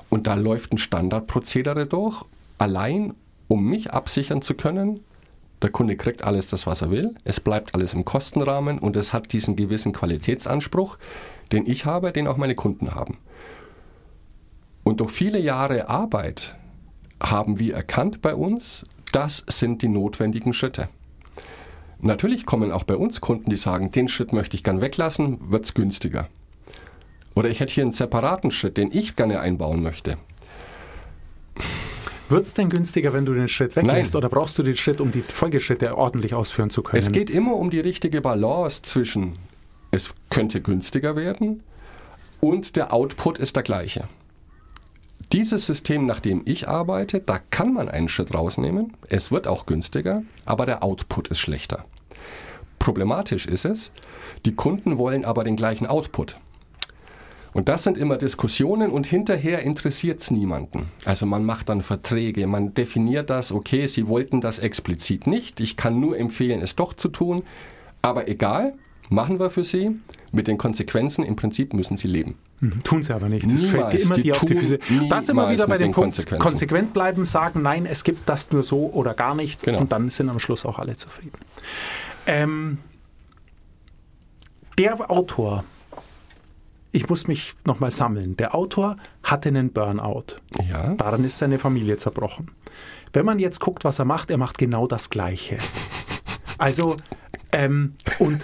und 0.10 0.28
da 0.28 0.36
läuft 0.36 0.74
ein 0.74 0.78
Standardprozedere 0.78 1.86
durch, 1.86 2.24
allein 2.58 3.14
um 3.48 3.64
mich 3.64 3.92
absichern 3.92 4.42
zu 4.42 4.56
können, 4.56 5.02
der 5.62 5.72
Kunde 5.72 5.96
kriegt 5.96 6.24
alles 6.24 6.50
das, 6.50 6.68
was 6.68 6.82
er 6.82 6.92
will, 6.92 7.16
es 7.24 7.40
bleibt 7.40 7.74
alles 7.74 7.94
im 7.94 8.06
Kostenrahmen 8.06 8.78
und 8.78 8.96
es 8.96 9.14
hat 9.14 9.34
diesen 9.34 9.56
gewissen 9.56 9.92
Qualitätsanspruch, 9.92 10.98
den 11.52 11.66
ich 11.66 11.86
habe, 11.86 12.12
den 12.12 12.28
auch 12.28 12.38
meine 12.38 12.56
Kunden 12.56 12.94
haben. 12.94 13.18
Und 14.84 15.00
durch 15.00 15.12
viele 15.12 15.40
Jahre 15.40 15.90
Arbeit 15.90 16.56
haben 17.22 17.60
wir 17.60 17.76
erkannt 17.76 18.22
bei 18.22 18.36
uns, 18.36 18.86
das 19.12 19.44
sind 19.48 19.82
die 19.82 19.88
notwendigen 19.88 20.54
Schritte. 20.54 20.90
Natürlich 22.00 22.46
kommen 22.46 22.72
auch 22.72 22.84
bei 22.84 22.96
uns 22.96 23.22
Kunden, 23.22 23.50
die 23.50 23.58
sagen, 23.58 23.90
den 23.90 24.08
Schritt 24.08 24.34
möchte 24.34 24.56
ich 24.56 24.64
gern 24.64 24.82
weglassen, 24.82 25.52
wird 25.52 25.66
es 25.66 25.74
günstiger. 25.74 26.30
Oder 27.36 27.50
ich 27.50 27.60
hätte 27.60 27.74
hier 27.74 27.84
einen 27.84 27.92
separaten 27.92 28.52
Schritt, 28.52 28.78
den 28.78 28.92
ich 28.92 29.16
gerne 29.16 29.40
einbauen 29.40 29.82
möchte. 29.82 30.18
Wird 32.30 32.46
es 32.46 32.54
denn 32.54 32.70
günstiger, 32.70 33.14
wenn 33.14 33.26
du 33.26 33.34
den 33.34 33.48
Schritt 33.48 33.76
weglässt 33.76 34.16
oder 34.16 34.28
brauchst 34.28 34.58
du 34.58 34.64
den 34.64 34.76
Schritt, 34.76 35.00
um 35.00 35.12
die 35.12 35.22
Folgeschritte 35.22 35.98
ordentlich 35.98 36.34
ausführen 36.34 36.70
zu 36.70 36.84
können? 36.84 37.00
Es 37.00 37.12
geht 37.12 37.30
immer 37.30 37.56
um 37.56 37.70
die 37.70 37.80
richtige 37.80 38.20
Balance 38.20 38.82
zwischen, 38.82 39.38
es 39.92 40.14
könnte 40.30 40.62
günstiger 40.62 41.16
werden 41.16 41.64
und 42.42 42.76
der 42.76 42.94
Output 42.94 43.40
ist 43.40 43.56
der 43.56 43.64
gleiche. 43.64 44.10
Dieses 45.32 45.66
System, 45.66 46.06
nach 46.06 46.20
dem 46.20 46.42
ich 46.46 46.68
arbeite, 46.68 47.20
da 47.20 47.40
kann 47.40 47.74
man 47.74 47.90
einen 47.90 48.08
Schritt 48.08 48.34
rausnehmen. 48.34 48.94
Es 49.10 49.32
wird 49.32 49.48
auch 49.48 49.66
günstiger, 49.66 50.24
aber 50.46 50.66
der 50.66 50.84
Output 50.84 51.28
ist 51.30 51.40
schlechter. 51.40 51.86
Problematisch 52.80 53.46
ist 53.46 53.66
es, 53.66 53.92
die 54.46 54.56
Kunden 54.56 54.98
wollen 54.98 55.26
aber 55.26 55.44
den 55.44 55.56
gleichen 55.56 55.88
Output. 55.88 56.38
Und 57.58 57.70
das 57.70 57.84
sind 57.84 57.98
immer 57.98 58.18
Diskussionen 58.18 58.92
und 58.92 59.08
hinterher 59.08 59.64
interessiert 59.64 60.20
es 60.20 60.30
niemanden. 60.30 60.92
Also 61.06 61.26
man 61.26 61.44
macht 61.44 61.70
dann 61.70 61.82
Verträge, 61.82 62.46
man 62.46 62.76
definiert 62.76 63.32
das, 63.32 63.52
okay, 63.52 63.88
Sie 63.88 64.08
wollten 64.08 64.42
das 64.42 64.60
explizit 64.60 65.26
nicht, 65.26 65.60
ich 65.60 65.76
kann 65.76 66.00
nur 66.00 66.20
empfehlen, 66.20 66.62
es 66.62 66.76
doch 66.76 66.94
zu 66.94 67.10
tun, 67.10 67.42
aber 68.04 68.28
egal, 68.28 68.76
machen 69.10 69.40
wir 69.40 69.50
für 69.50 69.64
Sie. 69.64 69.90
Mit 70.32 70.48
den 70.48 70.60
Konsequenzen 70.60 71.26
im 71.26 71.36
Prinzip 71.36 71.74
müssen 71.74 71.98
Sie 71.98 72.08
leben. 72.08 72.36
Mhm. 72.60 72.84
Tun 72.84 73.02
sie 73.02 73.16
aber 73.16 73.28
nicht. 73.28 73.44
Das 73.44 73.64
Niemals. 73.64 73.92
fällt 73.92 74.04
immer 74.04 74.16
Die 74.16 74.22
die 74.22 74.32
auf 74.34 74.46
die 74.46 74.54
Füße. 74.54 74.78
Da 75.10 75.22
sind 75.22 75.36
wir 75.36 75.42
niemals 75.42 75.54
wieder 75.54 75.68
bei 75.68 75.78
dem 75.80 75.92
Punkt, 75.94 76.40
konsequent 76.40 76.94
bleiben, 76.94 77.26
sagen, 77.26 77.64
nein, 77.64 77.88
es 77.88 78.04
gibt 78.04 78.30
das 78.30 78.52
nur 78.52 78.62
so 78.62 78.92
oder 78.94 79.16
gar 79.16 79.34
nicht. 79.34 79.64
Genau. 79.64 79.80
Und 79.80 79.92
dann 79.92 80.12
sind 80.12 80.30
am 80.30 80.40
Schluss 80.40 80.64
auch 80.64 80.78
alle 80.78 80.96
zufrieden. 80.96 81.40
Ähm, 82.28 82.78
der 84.78 85.10
Autor, 85.10 85.64
ich 86.92 87.10
muss 87.10 87.28
mich 87.28 87.54
nochmal 87.66 87.92
sammeln, 87.92 88.38
der 88.38 88.56
Autor 88.56 88.98
hatte 89.24 89.50
einen 89.50 89.72
Burnout. 89.72 90.38
Ja. 90.70 90.94
Daran 90.96 91.24
ist 91.24 91.38
seine 91.38 91.60
Familie 91.60 91.98
zerbrochen. 91.98 92.52
Wenn 93.14 93.26
man 93.26 93.40
jetzt 93.40 93.60
guckt, 93.60 93.84
was 93.84 94.00
er 94.00 94.06
macht, 94.06 94.30
er 94.30 94.38
macht 94.38 94.58
genau 94.58 94.88
das 94.88 95.10
Gleiche. 95.10 95.58
Also, 96.60 96.98
ähm, 97.52 97.94
und 98.18 98.44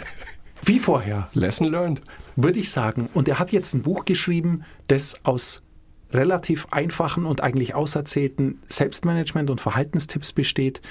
wie 0.65 0.77
vorher, 0.77 1.29
Lesson 1.33 1.67
learned. 1.67 1.99
würde 2.35 2.59
ich 2.59 2.69
sagen. 2.69 3.09
Und 3.15 3.27
er 3.27 3.39
hat 3.39 3.51
jetzt 3.51 3.73
ein 3.73 3.81
Buch 3.81 4.05
geschrieben, 4.05 4.65
das 4.87 5.25
aus 5.25 5.63
relativ 6.11 6.67
einfachen 6.69 7.25
und 7.25 7.41
eigentlich 7.41 7.73
auserzählten 7.73 8.61
Selbstmanagement- 8.69 9.49
und 9.49 9.59
Verhaltenstipps 9.59 10.31
besteht, 10.31 10.81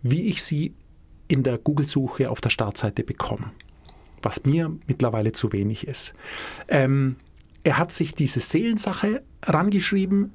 wie 0.00 0.30
ich 0.30 0.42
sie 0.42 0.74
in 1.28 1.42
der 1.42 1.58
Google-Suche 1.58 2.30
auf 2.30 2.40
der 2.40 2.50
Startseite 2.50 3.04
bekomme. 3.04 3.52
Was 4.22 4.44
mir 4.44 4.72
mittlerweile 4.86 5.32
zu 5.32 5.52
wenig 5.52 5.86
ist. 5.86 6.14
Ähm, 6.68 7.16
er 7.64 7.78
hat 7.78 7.92
sich 7.92 8.14
diese 8.14 8.40
Seelensache 8.40 9.22
rangeschrieben, 9.44 10.32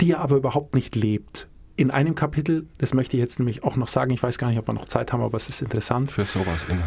die 0.00 0.12
er 0.12 0.20
aber 0.20 0.36
überhaupt 0.36 0.74
nicht 0.74 0.96
lebt. 0.96 1.48
In 1.76 1.90
einem 1.90 2.14
Kapitel, 2.14 2.66
das 2.78 2.94
möchte 2.94 3.16
ich 3.16 3.20
jetzt 3.20 3.38
nämlich 3.38 3.62
auch 3.62 3.76
noch 3.76 3.88
sagen, 3.88 4.12
ich 4.12 4.22
weiß 4.22 4.38
gar 4.38 4.48
nicht, 4.48 4.58
ob 4.58 4.68
wir 4.68 4.72
noch 4.72 4.86
Zeit 4.86 5.12
haben, 5.12 5.22
aber 5.22 5.36
es 5.36 5.48
ist 5.48 5.62
interessant. 5.62 6.10
Für 6.10 6.26
sowas 6.26 6.66
immer. 6.68 6.82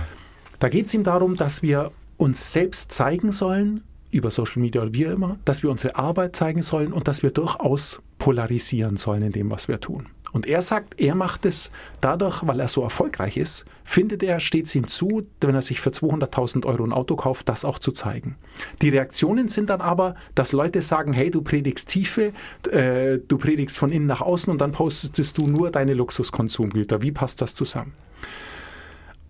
Da 0.60 0.70
geht 0.70 0.88
es 0.88 0.94
ihm 0.94 1.04
darum, 1.04 1.38
dass 1.38 1.62
wir 1.62 1.91
uns 2.17 2.52
selbst 2.52 2.91
zeigen 2.91 3.32
sollen, 3.32 3.84
über 4.12 4.30
Social 4.30 4.62
Media 4.62 4.82
oder 4.82 4.94
wie 4.94 5.04
immer, 5.04 5.39
dass 5.46 5.63
wir 5.63 5.72
unsere 5.72 5.96
Arbeit 5.96 6.36
zeigen 6.36 6.62
sollen 6.62 6.91
und 6.91 7.08
dass 7.08 7.24
wir 7.24 7.32
durchaus 7.32 8.02
polarisieren 8.20 8.98
sollen 8.98 9.24
in 9.24 9.32
dem, 9.32 9.50
was 9.50 9.67
wir 9.67 9.80
tun. 9.80 10.08
Und 10.32 10.46
er 10.46 10.62
sagt, 10.62 11.00
er 11.00 11.15
macht 11.15 11.46
es 11.46 11.72
dadurch, 12.00 12.46
weil 12.48 12.60
er 12.60 12.67
so 12.67 12.84
erfolgreich 12.84 13.38
ist, 13.38 13.65
findet 13.84 14.24
er, 14.24 14.39
steht 14.39 14.67
es 14.67 14.76
ihm 14.76 14.88
zu, 14.88 15.28
wenn 15.41 15.56
er 15.56 15.62
sich 15.62 15.82
für 15.82 15.89
200.000 15.89 16.65
Euro 16.65 16.84
ein 16.84 16.94
Auto 16.94 17.15
kauft, 17.15 17.50
das 17.50 17.65
auch 17.65 17.80
zu 17.80 17.91
zeigen. 17.91 18.38
Die 18.82 18.89
Reaktionen 18.89 19.50
sind 19.50 19.70
dann 19.70 19.82
aber, 19.82 20.15
dass 20.36 20.54
Leute 20.54 20.82
sagen, 20.82 21.13
hey, 21.13 21.30
du 21.30 21.41
predigst 21.41 21.89
Tiefe, 21.89 22.34
äh, 22.72 23.20
du 23.28 23.38
predigst 23.38 23.78
von 23.78 23.91
innen 23.91 24.08
nach 24.08 24.22
außen 24.22 24.52
und 24.52 24.62
dann 24.62 24.72
postest 24.72 25.38
du 25.38 25.48
nur 25.48 25.72
deine 25.72 25.94
Luxuskonsumgüter. 25.94 27.02
Wie 27.02 27.12
passt 27.12 27.41
das 27.41 27.54
zusammen? 27.54 27.94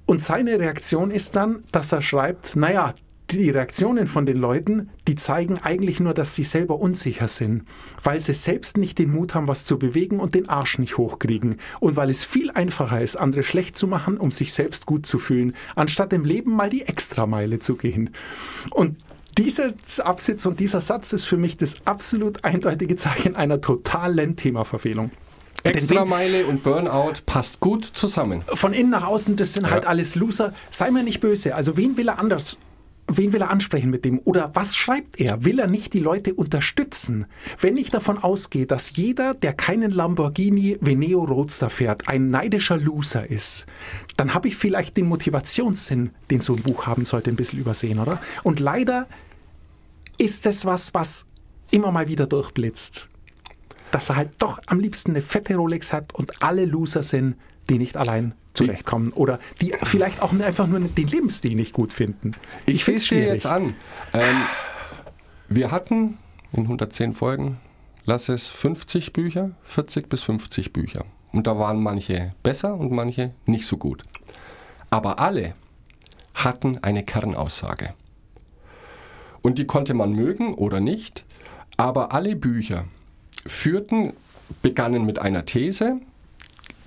Und 0.05 0.21
seine 0.21 0.59
Reaktion 0.59 1.09
ist 1.09 1.35
dann, 1.35 1.63
dass 1.71 1.91
er 1.91 2.01
schreibt, 2.01 2.55
naja, 2.55 2.93
die 3.37 3.49
Reaktionen 3.49 4.07
von 4.07 4.25
den 4.25 4.37
Leuten, 4.37 4.89
die 5.07 5.15
zeigen 5.15 5.57
eigentlich 5.59 5.99
nur, 5.99 6.13
dass 6.13 6.35
sie 6.35 6.43
selber 6.43 6.79
unsicher 6.79 7.27
sind, 7.27 7.63
weil 8.03 8.19
sie 8.19 8.33
selbst 8.33 8.77
nicht 8.77 8.97
den 8.99 9.11
Mut 9.11 9.33
haben, 9.35 9.47
was 9.47 9.65
zu 9.65 9.77
bewegen 9.79 10.19
und 10.19 10.35
den 10.35 10.49
Arsch 10.49 10.77
nicht 10.79 10.97
hochkriegen. 10.97 11.57
Und 11.79 11.95
weil 11.95 12.09
es 12.09 12.23
viel 12.23 12.51
einfacher 12.51 13.01
ist, 13.01 13.15
andere 13.15 13.43
schlecht 13.43 13.77
zu 13.77 13.87
machen, 13.87 14.17
um 14.17 14.31
sich 14.31 14.53
selbst 14.53 14.85
gut 14.85 15.05
zu 15.05 15.19
fühlen, 15.19 15.55
anstatt 15.75 16.13
im 16.13 16.25
Leben 16.25 16.51
mal 16.55 16.69
die 16.69 16.83
Extrameile 16.83 17.59
zu 17.59 17.75
gehen. 17.75 18.11
Und 18.71 18.97
dieser 19.37 19.73
Absatz 20.03 20.45
und 20.45 20.59
dieser 20.59 20.81
Satz 20.81 21.13
ist 21.13 21.25
für 21.25 21.37
mich 21.37 21.57
das 21.57 21.75
absolut 21.85 22.43
eindeutige 22.43 22.95
Zeichen 22.95 23.35
einer 23.35 23.61
totalen 23.61 24.35
Themaverfehlung. 24.35 25.11
Extrameile 25.63 26.45
und 26.47 26.63
Burnout 26.63 27.13
passt 27.25 27.59
gut 27.59 27.85
zusammen. 27.85 28.41
von 28.47 28.73
innen 28.73 28.89
nach 28.89 29.05
außen, 29.05 29.35
das 29.35 29.53
sind 29.53 29.69
halt 29.69 29.83
Ja. 29.83 29.89
alles 29.89 30.15
Loser. 30.15 30.53
Sei 30.71 30.89
mir 30.91 31.03
nicht 31.03 31.19
böse. 31.19 31.53
Also 31.55 31.77
wen 31.77 31.97
will 31.97 32.07
er 32.07 32.19
anders? 32.19 32.57
Wen 33.17 33.33
will 33.33 33.41
er 33.41 33.49
ansprechen 33.49 33.89
mit 33.89 34.05
dem? 34.05 34.19
Oder 34.23 34.51
was 34.53 34.75
schreibt 34.75 35.19
er? 35.19 35.45
Will 35.45 35.59
er 35.59 35.67
nicht 35.67 35.93
die 35.93 35.99
Leute 35.99 36.33
unterstützen? 36.33 37.25
Wenn 37.59 37.77
ich 37.77 37.91
davon 37.91 38.17
ausgehe, 38.17 38.65
dass 38.65 38.95
jeder, 38.95 39.33
der 39.33 39.53
keinen 39.53 39.91
Lamborghini 39.91 40.77
Veneo 40.81 41.23
Roadster 41.23 41.69
fährt, 41.69 42.07
ein 42.07 42.29
neidischer 42.29 42.77
Loser 42.77 43.29
ist, 43.29 43.65
dann 44.17 44.33
habe 44.33 44.47
ich 44.47 44.55
vielleicht 44.55 44.97
den 44.97 45.07
Motivationssinn, 45.07 46.11
den 46.29 46.41
so 46.41 46.55
ein 46.55 46.61
Buch 46.61 46.85
haben 46.87 47.05
sollte, 47.05 47.29
ein 47.29 47.35
bisschen 47.35 47.59
übersehen, 47.59 47.99
oder? 47.99 48.21
Und 48.43 48.59
leider 48.59 49.07
ist 50.17 50.45
es 50.45 50.65
was, 50.65 50.93
was 50.93 51.25
immer 51.71 51.91
mal 51.91 52.07
wieder 52.07 52.27
durchblitzt. 52.27 53.07
Dass 53.91 54.09
er 54.09 54.15
halt 54.15 54.29
doch 54.39 54.59
am 54.67 54.79
liebsten 54.79 55.11
eine 55.11 55.21
fette 55.21 55.55
Rolex 55.55 55.91
hat 55.91 56.13
und 56.13 56.43
alle 56.43 56.65
Loser 56.65 57.03
sind, 57.03 57.35
die 57.71 57.77
nicht 57.77 57.95
allein 57.95 58.33
zurechtkommen 58.53 59.13
oder 59.13 59.39
die 59.61 59.73
vielleicht 59.83 60.21
auch 60.21 60.33
einfach 60.33 60.67
nur 60.67 60.81
den 60.81 61.07
Lebensstil 61.07 61.55
nicht 61.55 61.73
gut 61.73 61.93
finden. 61.93 62.33
Ich, 62.65 62.85
ich 62.87 63.07
dir 63.07 63.27
jetzt 63.27 63.45
an. 63.45 63.75
Ähm, 64.13 64.41
wir 65.47 65.71
hatten 65.71 66.17
in 66.51 66.63
110 66.63 67.13
Folgen, 67.13 67.59
lass 68.05 68.27
es 68.27 68.47
50 68.47 69.13
Bücher, 69.13 69.51
40 69.63 70.09
bis 70.09 70.23
50 70.23 70.73
Bücher. 70.73 71.05
Und 71.31 71.47
da 71.47 71.57
waren 71.57 71.81
manche 71.81 72.31
besser 72.43 72.75
und 72.75 72.91
manche 72.91 73.31
nicht 73.45 73.65
so 73.65 73.77
gut. 73.77 74.03
Aber 74.89 75.19
alle 75.19 75.53
hatten 76.33 76.77
eine 76.81 77.05
Kernaussage. 77.05 77.93
Und 79.41 79.57
die 79.57 79.65
konnte 79.65 79.93
man 79.93 80.11
mögen 80.11 80.53
oder 80.53 80.81
nicht, 80.81 81.25
aber 81.77 82.11
alle 82.11 82.35
Bücher 82.35 82.83
führten, 83.45 84.11
begannen 84.61 85.05
mit 85.05 85.19
einer 85.19 85.45
These, 85.45 86.01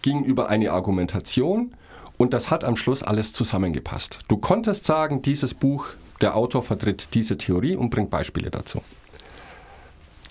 gingen 0.04 0.24
über 0.24 0.50
eine 0.50 0.70
Argumentation 0.70 1.72
und 2.18 2.34
das 2.34 2.50
hat 2.50 2.62
am 2.62 2.76
Schluss 2.76 3.02
alles 3.02 3.32
zusammengepasst. 3.32 4.18
Du 4.28 4.36
konntest 4.36 4.84
sagen, 4.84 5.22
dieses 5.22 5.54
Buch, 5.54 5.86
der 6.20 6.36
Autor 6.36 6.62
vertritt 6.62 7.08
diese 7.14 7.38
Theorie 7.38 7.74
und 7.74 7.88
bringt 7.88 8.10
Beispiele 8.10 8.50
dazu. 8.50 8.82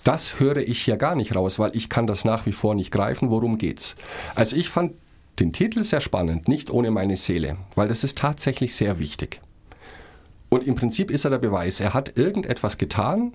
Das 0.04 0.38
höre 0.38 0.58
ich 0.58 0.82
hier 0.82 0.96
gar 0.96 1.16
nicht 1.16 1.34
raus, 1.34 1.58
weil 1.58 1.74
ich 1.74 1.88
kann 1.88 2.06
das 2.06 2.24
nach 2.24 2.46
wie 2.46 2.52
vor 2.52 2.74
nicht 2.74 2.92
greifen. 2.92 3.30
Worum 3.30 3.58
geht's? 3.58 3.96
Also 4.34 4.54
ich 4.54 4.68
fand 4.68 4.92
den 5.40 5.52
Titel 5.52 5.82
sehr 5.82 6.00
spannend, 6.00 6.46
nicht 6.46 6.70
ohne 6.70 6.92
meine 6.92 7.16
Seele, 7.16 7.56
weil 7.74 7.88
das 7.88 8.04
ist 8.04 8.18
tatsächlich 8.18 8.76
sehr 8.76 9.00
wichtig. 9.00 9.40
Und 10.50 10.64
im 10.68 10.76
Prinzip 10.76 11.10
ist 11.10 11.24
er 11.24 11.30
der 11.30 11.38
Beweis, 11.38 11.80
er 11.80 11.94
hat 11.94 12.16
irgendetwas 12.16 12.78
getan 12.78 13.32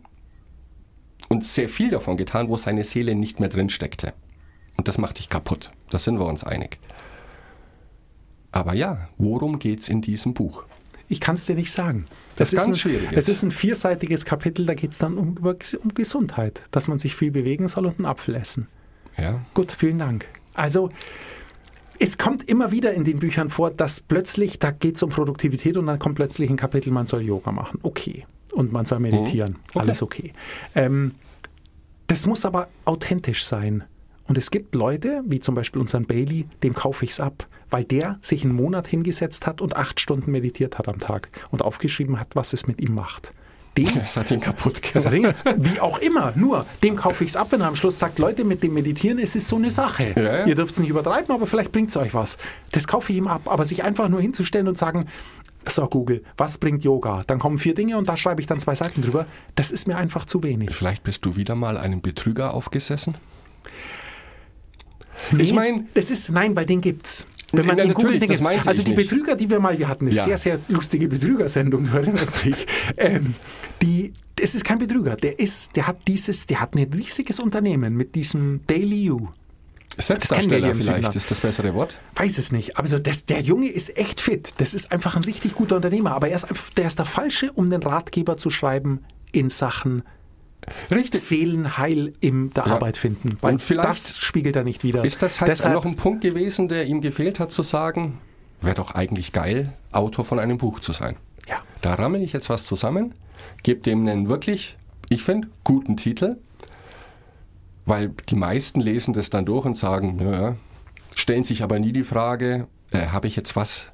und 1.28 1.44
sehr 1.44 1.68
viel 1.68 1.90
davon 1.90 2.16
getan, 2.16 2.48
wo 2.48 2.56
seine 2.56 2.86
Seele 2.86 3.14
nicht 3.14 3.42
mehr 3.42 3.50
drin 3.50 3.70
steckte. 3.70 4.14
Und 4.80 4.88
das 4.88 4.98
macht 4.98 5.20
dich 5.20 5.28
kaputt. 5.28 5.74
Da 5.90 5.98
sind 5.98 6.20
wir 6.20 6.26
uns 6.26 6.46
einig. 6.46 6.80
Aber 8.54 8.74
ja, 8.74 9.10
worum 9.18 9.60
geht's 9.60 9.90
in 9.90 10.02
diesem 10.02 10.34
Buch? 10.34 10.64
Ich 11.10 11.20
kann 11.20 11.36
es 11.36 11.46
dir 11.46 11.56
nicht 11.56 11.70
sagen. 11.70 12.06
Das 12.38 12.54
ist 12.54 12.64
ganz 12.64 12.78
ein, 12.78 12.80
schwierig 12.80 13.10
Es 13.12 13.28
ist 13.28 13.44
ein 13.44 13.52
vierseitiges 13.52 14.24
Kapitel, 14.24 14.66
da 14.66 14.76
geht 14.76 14.92
es 14.92 14.98
dann 14.98 15.18
um, 15.18 15.36
um 15.36 15.94
Gesundheit, 15.94 16.64
dass 16.72 16.88
man 16.88 16.98
sich 16.98 17.14
viel 17.14 17.30
bewegen 17.30 17.68
soll 17.68 17.88
und 17.88 18.00
einen 18.00 18.06
Apfel 18.06 18.36
essen. 18.36 18.70
Ja, 19.18 19.42
Gut, 19.54 19.74
vielen 19.74 20.00
Dank. 20.00 20.26
Also, 20.54 20.88
es 22.00 22.18
kommt 22.18 22.48
immer 22.48 22.72
wieder 22.72 22.94
in 22.94 23.04
den 23.04 23.18
Büchern 23.18 23.50
vor, 23.50 23.72
dass 23.72 24.00
plötzlich, 24.00 24.60
da 24.60 24.72
geht 24.72 24.96
es 24.96 25.04
um 25.04 25.10
Produktivität 25.10 25.76
und 25.76 25.88
dann 25.88 26.00
kommt 26.00 26.16
plötzlich 26.16 26.50
ein 26.50 26.56
Kapitel, 26.56 26.94
man 26.94 27.06
soll 27.06 27.24
Yoga 27.24 27.52
machen. 27.52 27.80
Okay. 27.84 28.26
Und 28.54 28.72
man 28.72 28.86
soll 28.86 29.02
meditieren. 29.02 29.58
Okay. 29.72 29.80
Alles 29.80 30.02
okay. 30.02 30.32
Ähm, 30.74 31.16
das 32.08 32.26
muss 32.26 32.46
aber 32.46 32.70
authentisch 32.86 33.44
sein. 33.44 33.84
Und 34.30 34.38
es 34.38 34.52
gibt 34.52 34.76
Leute, 34.76 35.24
wie 35.26 35.40
zum 35.40 35.56
Beispiel 35.56 35.82
unseren 35.82 36.06
Bailey, 36.06 36.46
dem 36.62 36.76
kaufe 36.76 37.04
ich 37.04 37.12
es 37.12 37.20
ab, 37.20 37.48
weil 37.72 37.84
der 37.84 38.20
sich 38.22 38.44
einen 38.44 38.54
Monat 38.54 38.88
hingesetzt 38.88 39.48
hat 39.48 39.60
und 39.60 39.76
acht 39.76 40.00
Stunden 40.00 40.32
meditiert 40.32 40.78
hat 40.78 40.88
am 40.88 41.00
Tag 41.00 41.30
und 41.50 41.64
aufgeschrieben 41.64 42.20
hat, 42.20 42.36
was 42.36 42.54
es 42.54 42.68
mit 42.68 42.80
ihm 42.80 42.94
macht. 42.94 43.34
Dem 43.76 43.86
das 43.96 44.16
hat 44.18 44.30
ihn 44.30 44.40
kaputt 44.40 44.84
gemacht. 44.84 45.36
Wie 45.58 45.80
auch 45.80 45.98
immer, 45.98 46.32
nur 46.36 46.68
dem 46.84 46.96
kaufe 46.96 47.24
ich 47.24 47.32
es 47.32 47.36
ab, 47.36 47.48
wenn 47.50 47.62
er 47.62 47.68
am 47.68 47.76
Schluss 47.76 47.98
sagt, 47.98 48.20
Leute, 48.20 48.44
mit 48.44 48.62
dem 48.62 48.76
Meditieren 48.76 49.18
es 49.18 49.36
ist 49.36 49.48
so 49.48 49.56
eine 49.56 49.72
Sache. 49.72 50.14
Ja, 50.16 50.22
ja. 50.22 50.46
Ihr 50.46 50.54
dürft 50.54 50.74
es 50.74 50.80
nicht 50.80 50.90
übertreiben, 50.90 51.34
aber 51.34 51.48
vielleicht 51.48 51.72
bringt 51.72 51.90
es 51.90 51.98
euch 51.98 52.14
was. 52.14 52.38
Das 52.72 52.88
kaufe 52.88 53.12
ich 53.12 53.18
ihm 53.18 53.28
ab, 53.28 53.42
aber 53.46 53.66
sich 53.66 53.84
einfach 53.84 54.10
nur 54.10 54.22
hinzustellen 54.22 54.68
und 54.68 54.78
sagen, 54.78 55.08
so 55.68 55.88
Google, 55.88 56.24
was 56.38 56.60
bringt 56.60 56.84
Yoga? 56.84 57.24
Dann 57.26 57.40
kommen 57.40 57.58
vier 57.58 57.74
Dinge 57.74 57.98
und 57.98 58.08
da 58.08 58.16
schreibe 58.16 58.42
ich 58.42 58.48
dann 58.48 58.60
zwei 58.60 58.76
Seiten 58.76 59.02
drüber. 59.02 59.26
Das 59.56 59.72
ist 59.72 59.88
mir 59.88 59.98
einfach 59.98 60.26
zu 60.26 60.44
wenig. 60.44 60.70
Vielleicht 60.76 61.02
bist 61.02 61.26
du 61.26 61.36
wieder 61.36 61.56
mal 61.56 61.78
einem 61.78 62.02
Betrüger 62.02 62.54
aufgesessen? 62.54 63.16
Nee, 65.32 65.44
Ich 65.44 65.54
mein- 65.54 65.88
das 65.94 66.12
ist, 66.12 66.30
nein, 66.30 66.56
weil 66.56 66.66
den 66.66 66.82
gibt's. 66.82 67.26
Wenn 67.52 67.66
man 67.66 67.78
Google 67.78 67.88
natürlich, 67.88 68.20
den 68.20 68.30
gibt's. 68.30 68.46
Also 68.68 68.84
die 68.84 68.90
nicht. 68.92 69.10
Betrüger, 69.10 69.36
die 69.36 69.50
wir 69.50 69.60
mal, 69.60 69.78
wir 69.80 69.88
hatten 69.88 70.06
eine 70.06 70.16
Ja. 70.16 70.24
sehr, 70.24 70.38
sehr 70.38 70.60
lustige 70.68 71.08
Betrügersendung, 71.08 71.86
du 71.92 71.98
erinnerst 71.98 72.46
dich. 72.46 72.68
Ähm, 72.98 73.34
die, 73.82 74.14
es 74.40 74.54
ist 74.56 74.64
kein 74.64 74.78
Betrüger, 74.80 75.16
der 75.16 75.40
ist, 75.40 75.76
der 75.76 75.88
hat 75.88 75.98
dieses, 76.08 76.46
der 76.46 76.62
hat 76.62 76.76
ein 76.76 76.92
riesiges 76.94 77.40
Unternehmen 77.40 77.96
mit 77.96 78.16
diesem 78.16 78.62
Daily 78.68 79.04
You. 79.06 79.28
Selbstdarsteller 79.98 80.74
vielleicht 80.76 81.16
ist 81.16 81.30
das 81.30 81.40
bessere 81.42 81.74
Wort. 81.74 82.00
Weiß 82.16 82.38
es 82.38 82.52
nicht. 82.52 82.78
Aber 82.78 82.88
so, 82.88 83.00
das, 83.00 83.26
der 83.26 83.42
Junge 83.42 83.68
ist 83.70 83.98
echt 83.98 84.22
fit. 84.22 84.54
Das 84.58 84.74
ist 84.74 84.92
einfach 84.92 85.16
ein 85.18 85.24
richtig 85.26 85.56
guter 85.56 85.76
Unternehmer. 85.76 86.12
Aber 86.12 86.30
er 86.30 86.36
ist 86.38 86.46
einfach, 86.46 86.70
der 86.72 86.88
ist 86.88 87.00
der 87.00 87.06
Falsche, 87.06 87.52
um 87.52 87.70
den 87.70 87.84
Ratgeber 87.84 88.38
zu 88.38 88.50
schreiben 88.50 89.00
in 89.34 89.50
Sachen 89.50 90.04
Richtig. 90.92 91.22
Seelenheil 91.22 92.14
in 92.20 92.50
der 92.52 92.66
Ja. 92.68 92.74
Arbeit 92.74 92.98
finden. 92.98 93.38
Weil 93.42 93.54
Und 93.54 93.62
vielleicht 93.62 93.90
das 93.90 94.18
spiegelt 94.20 94.56
er 94.56 94.64
nicht 94.64 94.84
wieder. 94.84 95.04
Ist 95.04 95.22
das 95.22 95.40
halt 95.42 95.50
Deshalb, 95.50 95.74
noch 95.74 95.86
ein 95.86 95.96
Punkt 95.96 96.22
gewesen, 96.22 96.68
der 96.68 96.86
ihm 96.86 97.02
gefehlt 97.02 97.40
hat, 97.40 97.52
zu 97.52 97.64
sagen, 97.64 98.20
wäre 98.62 98.76
doch 98.76 98.92
eigentlich 98.92 99.32
geil, 99.32 99.74
Autor 99.92 100.26
von 100.26 100.38
einem 100.40 100.58
Buch 100.58 100.80
zu 100.80 100.92
sein. 100.92 101.16
ja. 101.48 101.58
Da 101.82 101.94
rammel 101.94 102.22
ich 102.22 102.34
jetzt 102.34 102.50
was 102.50 102.66
zusammen, 102.66 103.14
gebe 103.64 103.80
dem 103.82 104.06
einen 104.08 104.30
wirklich, 104.30 104.78
ich 105.08 105.24
finde, 105.24 105.48
guten 105.64 105.96
Titel, 105.98 106.38
weil 107.86 108.10
die 108.28 108.36
meisten 108.36 108.82
lesen 108.82 109.14
das 109.14 109.30
dann 109.30 109.46
durch 109.46 109.66
und 109.66 109.78
sagen, 109.78 110.18
naja, 110.18 110.56
stellen 111.16 111.44
sich 111.44 111.64
aber 111.64 111.80
nie 111.80 111.94
die 111.94 112.04
Frage, 112.04 112.68
äh, 112.92 113.08
habe 113.08 113.28
ich 113.28 113.36
jetzt 113.36 113.56
was 113.56 113.86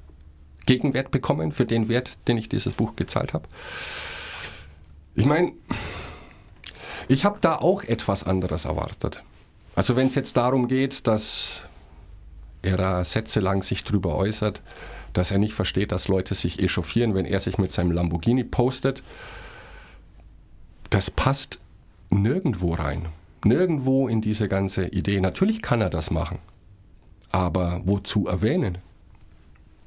Gegenwert 0.65 1.11
bekommen 1.11 1.51
für 1.51 1.65
den 1.65 1.87
Wert, 1.87 2.17
den 2.27 2.37
ich 2.37 2.49
dieses 2.49 2.73
Buch 2.73 2.95
gezahlt 2.95 3.33
habe? 3.33 3.47
Ich 5.13 5.25
meine, 5.27 5.53
ich 7.07 7.25
habe 7.25 7.37
da 7.41 7.55
auch 7.55 7.83
etwas 7.83 8.23
anderes 8.23 8.65
erwartet. 8.65 9.23
Also 9.75 9.95
wenn 9.95 10.07
es 10.07 10.15
jetzt 10.15 10.37
darum 10.37 10.67
geht, 10.67 11.07
dass 11.07 11.63
er 12.61 12.77
da 12.77 13.03
sätzelang 13.03 13.61
sich 13.61 13.83
drüber 13.83 14.15
äußert, 14.15 14.61
dass 15.13 15.31
er 15.31 15.37
nicht 15.37 15.53
versteht, 15.53 15.91
dass 15.91 16.07
Leute 16.07 16.35
sich 16.35 16.59
echauffieren, 16.59 17.13
wenn 17.13 17.25
er 17.25 17.39
sich 17.39 17.57
mit 17.57 17.71
seinem 17.71 17.91
Lamborghini 17.91 18.43
postet, 18.43 19.03
das 20.89 21.11
passt 21.11 21.59
nirgendwo 22.09 22.73
rein. 22.73 23.07
Nirgendwo 23.43 24.07
in 24.07 24.21
diese 24.21 24.47
ganze 24.47 24.87
Idee. 24.87 25.19
Natürlich 25.19 25.61
kann 25.61 25.81
er 25.81 25.89
das 25.89 26.09
machen. 26.09 26.39
Aber 27.31 27.81
wozu 27.85 28.27
erwähnen? 28.27 28.79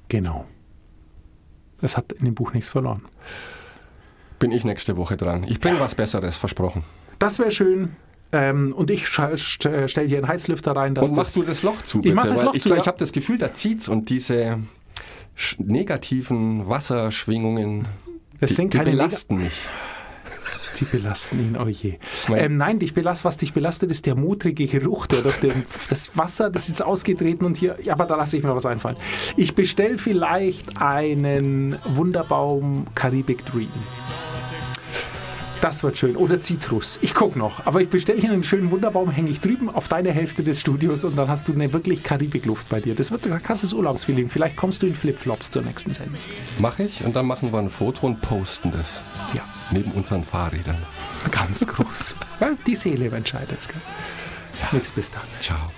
Genau. 0.08 0.46
Das 1.80 1.96
hat 1.96 2.12
in 2.12 2.24
dem 2.24 2.34
Buch 2.34 2.52
nichts 2.52 2.70
verloren. 2.70 3.02
Bin 4.38 4.52
ich 4.52 4.64
nächste 4.64 4.96
Woche 4.96 5.16
dran. 5.16 5.44
Ich 5.48 5.60
bringe 5.60 5.80
was 5.80 5.94
Besseres, 5.94 6.36
versprochen. 6.36 6.84
Das 7.18 7.38
wäre 7.38 7.50
schön. 7.50 7.96
Ähm, 8.30 8.74
und 8.74 8.90
ich 8.90 9.06
stelle 9.08 10.06
hier 10.06 10.18
einen 10.18 10.28
Heizlüfter 10.28 10.72
rein. 10.72 10.94
Dass 10.94 11.08
Und 11.08 11.16
mach 11.16 11.24
das, 11.24 11.34
du 11.34 11.42
das 11.42 11.62
Loch 11.62 11.80
zu, 11.82 11.98
Ich 11.98 12.02
bitte. 12.02 12.14
mach 12.14 12.26
das 12.26 12.38
weil 12.40 12.46
Loch 12.46 12.54
ich 12.54 12.62
zu, 12.62 12.74
ich 12.74 12.86
habe 12.86 12.98
das 12.98 13.12
Gefühl, 13.12 13.38
da 13.38 13.54
zieht's 13.54 13.88
und 13.88 14.10
diese 14.10 14.58
negativen 15.58 16.68
Wasserschwingungen, 16.68 17.86
Das 18.40 18.50
die, 18.50 18.54
sind 18.54 18.74
die 18.74 18.78
keine 18.78 18.90
belasten 18.90 19.36
mich. 19.38 19.54
Die 20.80 20.84
belasten 20.84 21.40
ihn, 21.40 21.56
oh 21.58 21.66
je. 21.66 21.98
Ähm, 22.28 22.56
nein, 22.56 22.78
dich 22.78 22.94
belast, 22.94 23.24
was 23.24 23.36
dich 23.36 23.52
belastet, 23.52 23.90
ist 23.90 24.06
der 24.06 24.14
mutrige 24.14 24.66
Geruch, 24.66 25.06
der 25.06 25.22
durch 25.22 25.36
den, 25.40 25.64
das 25.90 26.16
Wasser, 26.16 26.50
das 26.50 26.62
ist 26.62 26.68
jetzt 26.68 26.82
ausgetreten 26.82 27.44
und 27.44 27.56
hier, 27.56 27.76
ja, 27.82 27.94
aber 27.94 28.06
da 28.06 28.16
lasse 28.16 28.36
ich 28.36 28.44
mir 28.44 28.54
was 28.54 28.64
einfallen. 28.66 28.96
Ich 29.36 29.54
bestelle 29.54 29.98
vielleicht 29.98 30.80
einen 30.80 31.78
Wunderbaum 31.84 32.86
Karibik 32.94 33.44
Dream. 33.46 33.68
Das 35.60 35.82
wird 35.82 35.98
schön. 35.98 36.16
Oder 36.16 36.38
Zitrus. 36.40 36.98
Ich 37.02 37.14
gucke 37.14 37.38
noch. 37.38 37.66
Aber 37.66 37.80
ich 37.80 37.88
bestelle 37.88 38.20
hier 38.20 38.30
einen 38.30 38.44
schönen 38.44 38.70
Wunderbaum, 38.70 39.10
hänge 39.10 39.30
ich 39.30 39.40
drüben 39.40 39.68
auf 39.68 39.88
deine 39.88 40.12
Hälfte 40.12 40.42
des 40.44 40.60
Studios 40.60 41.02
und 41.04 41.16
dann 41.16 41.28
hast 41.28 41.48
du 41.48 41.52
eine 41.52 41.72
wirklich 41.72 42.02
Karibikluft 42.04 42.68
bei 42.68 42.80
dir. 42.80 42.94
Das 42.94 43.10
wird 43.10 43.26
ein 43.26 43.42
krasses 43.42 43.72
Urlaubsfeeling. 43.72 44.30
Vielleicht 44.30 44.56
kommst 44.56 44.82
du 44.82 44.86
in 44.86 44.94
Flipflops 44.94 45.50
zur 45.50 45.62
nächsten 45.62 45.92
Sendung. 45.94 46.14
Mache 46.58 46.84
ich 46.84 47.04
und 47.04 47.16
dann 47.16 47.26
machen 47.26 47.52
wir 47.52 47.58
ein 47.58 47.70
Foto 47.70 48.06
und 48.06 48.20
posten 48.20 48.70
das 48.70 49.02
Ja, 49.34 49.42
neben 49.72 49.90
unseren 49.92 50.22
Fahrrädern. 50.22 50.78
ganz 51.32 51.66
groß. 51.66 52.14
Die 52.66 52.76
Seele 52.76 53.08
entscheidet 53.08 53.58
es. 53.60 53.68
Nichts 54.72 54.92
bis 54.92 55.10
dann. 55.10 55.22
Ciao. 55.40 55.70